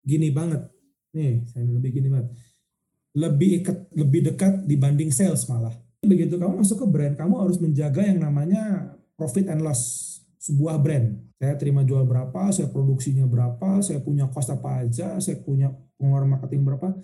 gini 0.00 0.32
banget. 0.32 0.64
Nih, 1.12 1.44
saya 1.52 1.68
lebih 1.68 1.92
gini 1.92 2.08
banget. 2.08 2.32
Lebih 3.12 3.50
ikat, 3.62 3.78
lebih 3.92 4.20
dekat 4.32 4.64
dibanding 4.64 5.12
sales 5.12 5.44
malah. 5.46 5.76
Begitu 6.00 6.40
kamu 6.40 6.64
masuk 6.64 6.82
ke 6.82 6.86
brand, 6.88 7.14
kamu 7.14 7.34
harus 7.36 7.60
menjaga 7.60 8.00
yang 8.00 8.24
namanya 8.24 8.96
profit 9.18 9.50
and 9.52 9.60
loss 9.60 10.16
sebuah 10.40 10.80
brand. 10.80 11.20
Saya 11.36 11.54
terima 11.60 11.84
jual 11.84 12.08
berapa, 12.08 12.50
saya 12.50 12.70
produksinya 12.72 13.28
berapa, 13.28 13.84
saya 13.84 14.00
punya 14.00 14.26
cost 14.32 14.48
apa 14.50 14.86
aja, 14.86 15.20
saya 15.20 15.36
punya 15.42 15.70
pengeluaran 15.98 16.30
marketing 16.32 16.64
berapa, 16.64 16.94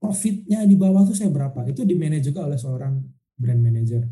profitnya 0.00 0.64
di 0.64 0.74
bawah 0.78 1.04
itu 1.04 1.14
saya 1.14 1.28
berapa. 1.28 1.66
Itu 1.68 1.84
di 1.84 1.94
manage 1.98 2.32
juga 2.32 2.46
oleh 2.48 2.56
seorang 2.56 2.98
brand 3.36 3.60
manager. 3.60 4.02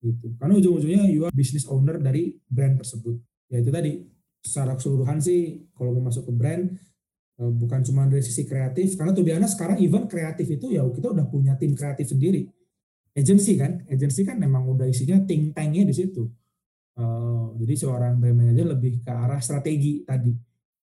Gitu. 0.00 0.36
Karena 0.40 0.56
ujung-ujungnya 0.56 1.04
you 1.12 1.28
are 1.28 1.34
business 1.34 1.68
owner 1.68 2.00
dari 2.00 2.36
brand 2.48 2.80
tersebut. 2.80 3.20
Ya 3.52 3.60
itu 3.60 3.70
tadi, 3.70 4.00
secara 4.40 4.74
keseluruhan 4.74 5.20
sih 5.20 5.68
kalau 5.76 5.92
mau 6.00 6.08
masuk 6.08 6.28
ke 6.28 6.32
brand, 6.32 6.64
eh, 7.40 7.52
bukan 7.52 7.80
cuma 7.84 8.08
dari 8.08 8.24
sisi 8.24 8.48
kreatif, 8.48 8.96
karena 8.96 9.12
tuh 9.12 9.22
biasanya 9.22 9.50
sekarang 9.50 9.76
even 9.84 10.08
kreatif 10.08 10.48
itu 10.48 10.72
ya 10.72 10.82
kita 10.88 11.12
udah 11.12 11.26
punya 11.28 11.54
tim 11.60 11.76
kreatif 11.76 12.10
sendiri. 12.10 12.48
Agency 13.12 13.58
kan, 13.58 13.84
agency 13.90 14.22
kan 14.24 14.38
memang 14.38 14.64
udah 14.70 14.86
isinya 14.86 15.18
think 15.26 15.52
tanknya 15.52 15.84
di 15.84 15.92
situ 15.92 16.30
Uh, 17.00 17.56
jadi 17.56 17.74
seorang 17.80 18.20
brand 18.20 18.36
manager 18.36 18.76
lebih 18.76 19.00
ke 19.00 19.08
arah 19.08 19.40
strategi 19.40 20.04
tadi. 20.04 20.36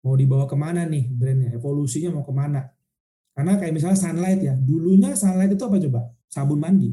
Mau 0.06 0.16
dibawa 0.16 0.48
ke 0.48 0.56
mana 0.56 0.88
nih 0.88 1.10
brandnya, 1.10 1.52
evolusinya 1.52 2.16
mau 2.16 2.24
ke 2.24 2.32
mana. 2.32 2.64
Karena 3.36 3.60
kayak 3.60 3.74
misalnya 3.76 3.98
Sunlight 3.98 4.40
ya, 4.40 4.54
dulunya 4.56 5.12
Sunlight 5.12 5.52
itu 5.52 5.64
apa 5.68 5.76
coba? 5.76 6.00
Sabun 6.30 6.58
mandi. 6.62 6.90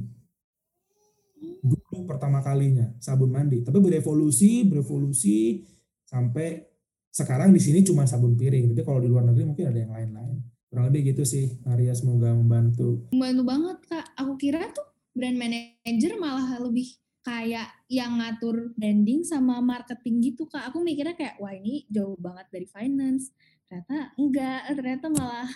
Dulu 1.41 2.05
pertama 2.05 2.39
kalinya 2.39 2.91
sabun 3.01 3.31
mandi. 3.33 3.61
Tapi 3.65 3.77
berevolusi, 3.81 4.65
berevolusi 4.67 5.63
sampai 6.05 6.61
sekarang 7.09 7.55
di 7.55 7.61
sini 7.63 7.79
cuma 7.81 8.03
sabun 8.03 8.35
piring. 8.35 8.75
Tapi 8.75 8.83
kalau 8.83 8.99
di 8.99 9.07
luar 9.07 9.23
negeri 9.23 9.43
mungkin 9.47 9.71
ada 9.71 9.79
yang 9.79 9.93
lain-lain. 9.95 10.37
Kurang 10.67 10.91
lebih 10.91 11.15
gitu 11.15 11.23
sih, 11.23 11.55
Maria 11.63 11.95
semoga 11.95 12.35
membantu. 12.35 13.07
Membantu 13.15 13.43
banget 13.47 13.77
kak. 13.87 14.05
Aku 14.19 14.35
kira 14.35 14.67
tuh 14.75 14.83
brand 15.15 15.39
manager 15.39 16.19
malah 16.19 16.59
lebih 16.59 16.99
kayak 17.23 17.71
yang 17.89 18.21
ngatur 18.21 18.75
branding 18.75 19.23
sama 19.23 19.63
marketing 19.63 20.21
gitu 20.21 20.45
kak. 20.51 20.67
Aku 20.67 20.83
mikirnya 20.83 21.15
kayak 21.15 21.39
wah 21.39 21.55
ini 21.55 21.87
jauh 21.87 22.19
banget 22.19 22.51
dari 22.51 22.67
finance. 22.67 23.31
Ternyata 23.65 24.13
enggak, 24.19 24.61
ternyata 24.75 25.07
malah 25.09 25.49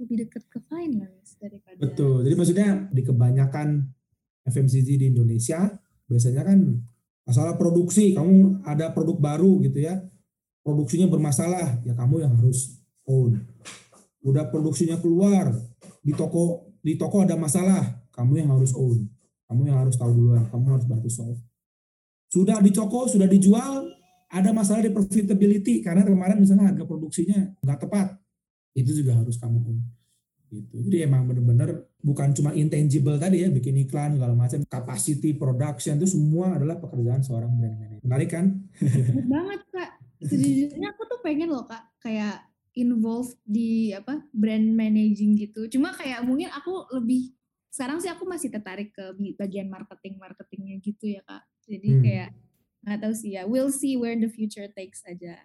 lebih 0.00 0.26
deket 0.26 0.44
ke 0.48 0.58
finance 0.64 1.36
daripada. 1.38 1.76
Betul. 1.78 2.26
Jadi 2.26 2.34
maksudnya 2.34 2.68
di 2.90 3.02
kebanyakan 3.04 3.68
FMCG 4.46 4.88
di 5.00 5.06
Indonesia 5.10 5.68
biasanya 6.06 6.42
kan 6.46 6.58
masalah 7.24 7.54
produksi. 7.54 8.16
Kamu 8.16 8.66
ada 8.66 8.90
produk 8.90 9.16
baru 9.16 9.60
gitu 9.64 9.78
ya, 9.84 10.00
produksinya 10.64 11.06
bermasalah, 11.06 11.82
ya 11.86 11.94
kamu 11.94 12.26
yang 12.26 12.32
harus 12.36 12.80
own. 13.06 13.40
Udah 14.20 14.48
produksinya 14.52 15.00
keluar 15.00 15.54
di 16.04 16.12
toko 16.12 16.72
di 16.80 16.96
toko 16.96 17.24
ada 17.24 17.36
masalah, 17.36 18.04
kamu 18.12 18.44
yang 18.44 18.50
harus 18.52 18.72
own 18.72 19.08
kamu 19.50 19.66
yang 19.66 19.82
harus 19.82 19.98
tahu 19.98 20.14
duluan, 20.14 20.46
kamu 20.46 20.78
harus 20.78 20.86
bantu 20.86 21.10
solve. 21.10 21.42
Sudah 22.30 22.62
dicoko, 22.62 23.10
sudah 23.10 23.26
dijual, 23.26 23.90
ada 24.30 24.54
masalah 24.54 24.86
di 24.86 24.94
profitability 24.94 25.82
karena 25.82 26.06
kemarin 26.06 26.38
misalnya 26.38 26.70
harga 26.70 26.86
produksinya 26.86 27.58
nggak 27.58 27.78
tepat. 27.82 28.14
Itu 28.78 28.94
juga 28.94 29.18
harus 29.18 29.34
kamu 29.42 29.58
gitu. 30.50 30.74
Jadi 30.90 31.06
emang 31.06 31.30
benar-benar 31.30 31.86
bukan 32.02 32.34
cuma 32.34 32.50
intangible 32.52 33.16
tadi 33.16 33.46
ya, 33.46 33.48
bikin 33.48 33.78
iklan 33.86 34.18
segala 34.18 34.34
macam, 34.34 34.60
capacity 34.66 35.30
production 35.38 35.96
itu 36.02 36.10
semua 36.10 36.58
adalah 36.58 36.76
pekerjaan 36.82 37.22
seorang 37.22 37.50
brand 37.54 37.76
manager. 37.78 38.04
Menarik 38.04 38.30
kan? 38.34 38.46
banget 39.32 39.60
kak. 39.70 39.90
Sejujurnya 40.20 40.88
aku 40.92 41.02
tuh 41.08 41.20
pengen 41.22 41.48
loh 41.48 41.64
kak, 41.64 41.86
kayak 42.02 42.44
involved 42.76 43.38
di 43.46 43.94
apa 43.94 44.20
brand 44.34 44.74
managing 44.74 45.38
gitu. 45.38 45.70
Cuma 45.70 45.94
kayak 45.94 46.26
mungkin 46.26 46.50
aku 46.50 46.90
lebih 46.98 47.32
sekarang 47.70 48.02
sih 48.02 48.10
aku 48.10 48.26
masih 48.26 48.50
tertarik 48.50 48.90
ke 48.90 49.14
bagian 49.38 49.70
marketing 49.70 50.18
marketingnya 50.18 50.82
gitu 50.82 51.06
ya 51.06 51.22
kak 51.22 51.46
jadi 51.70 51.90
hmm. 51.94 52.02
kayak 52.02 52.30
nggak 52.82 52.98
tahu 52.98 53.14
sih 53.14 53.30
ya 53.38 53.46
we'll 53.46 53.70
see 53.70 53.94
where 53.94 54.18
the 54.18 54.26
future 54.26 54.66
takes 54.74 55.06
aja 55.06 55.38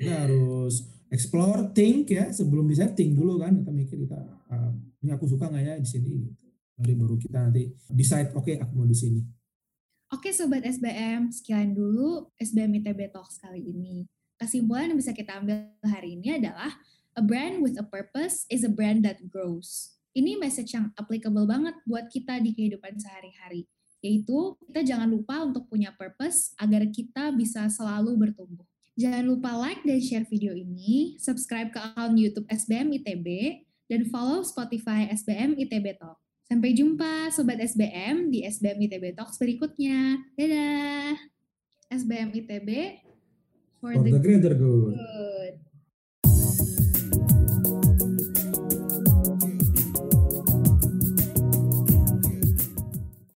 kita 0.00 0.24
harus 0.24 0.88
explore 1.12 1.68
think 1.76 2.08
ya 2.08 2.32
sebelum 2.32 2.64
di 2.64 2.76
setting 2.80 3.12
dulu 3.12 3.36
kan 3.44 3.52
kita 3.60 3.70
mikir 3.70 3.96
kita 4.08 4.16
uh, 4.48 4.72
ini 5.04 5.10
aku 5.12 5.28
suka 5.28 5.52
nggak 5.52 5.64
ya 5.64 5.74
di 5.76 5.88
sini 5.88 6.10
gitu 6.24 6.48
Nanti 6.80 6.96
baru 6.96 7.20
kita 7.20 7.38
nanti 7.44 7.68
decide 7.92 8.32
oke 8.32 8.48
okay, 8.48 8.56
aku 8.56 8.72
mau 8.72 8.88
di 8.88 8.96
sini 8.96 9.20
Oke 10.10 10.34
Sobat 10.34 10.66
SBM, 10.66 11.30
sekian 11.30 11.70
dulu 11.70 12.34
SBM 12.34 12.82
ITB 12.82 13.14
Talks 13.14 13.38
kali 13.38 13.62
ini. 13.62 14.10
Kesimpulan 14.42 14.90
yang 14.90 14.98
bisa 14.98 15.14
kita 15.14 15.38
ambil 15.38 15.70
hari 15.86 16.18
ini 16.18 16.34
adalah 16.34 16.66
A 17.14 17.22
brand 17.22 17.62
with 17.62 17.78
a 17.78 17.86
purpose 17.86 18.42
is 18.50 18.66
a 18.66 18.72
brand 18.74 19.06
that 19.06 19.22
grows 19.30 20.00
ini 20.10 20.34
message 20.34 20.74
yang 20.74 20.90
applicable 20.98 21.46
banget 21.46 21.78
buat 21.86 22.10
kita 22.10 22.42
di 22.42 22.50
kehidupan 22.50 22.98
sehari-hari. 22.98 23.66
Yaitu 24.00 24.56
kita 24.66 24.80
jangan 24.82 25.06
lupa 25.06 25.44
untuk 25.44 25.68
punya 25.68 25.92
purpose 25.94 26.56
agar 26.58 26.82
kita 26.88 27.30
bisa 27.36 27.68
selalu 27.68 28.16
bertumbuh. 28.16 28.66
Jangan 29.00 29.24
lupa 29.24 29.56
like 29.56 29.80
dan 29.80 29.96
share 29.96 30.28
video 30.28 30.52
ini, 30.52 31.16
subscribe 31.16 31.72
ke 31.72 31.80
akun 31.80 32.20
YouTube 32.20 32.44
SBM 32.52 32.92
ITB, 33.00 33.26
dan 33.88 34.04
follow 34.12 34.44
Spotify 34.44 35.08
SBM 35.08 35.56
ITB 35.56 35.96
Talk. 35.96 36.20
Sampai 36.44 36.76
jumpa 36.76 37.32
Sobat 37.32 37.56
SBM 37.64 38.28
di 38.28 38.44
SBM 38.44 38.76
ITB 38.76 39.16
Talks 39.16 39.40
berikutnya. 39.40 40.20
Dadah! 40.36 41.16
SBM 41.88 42.28
ITB 42.44 43.00
for, 43.80 43.96
for 43.96 44.04
the, 44.04 44.12
the 44.12 44.20
greater 44.20 44.52
good. 44.52 44.92
good. 44.92 45.69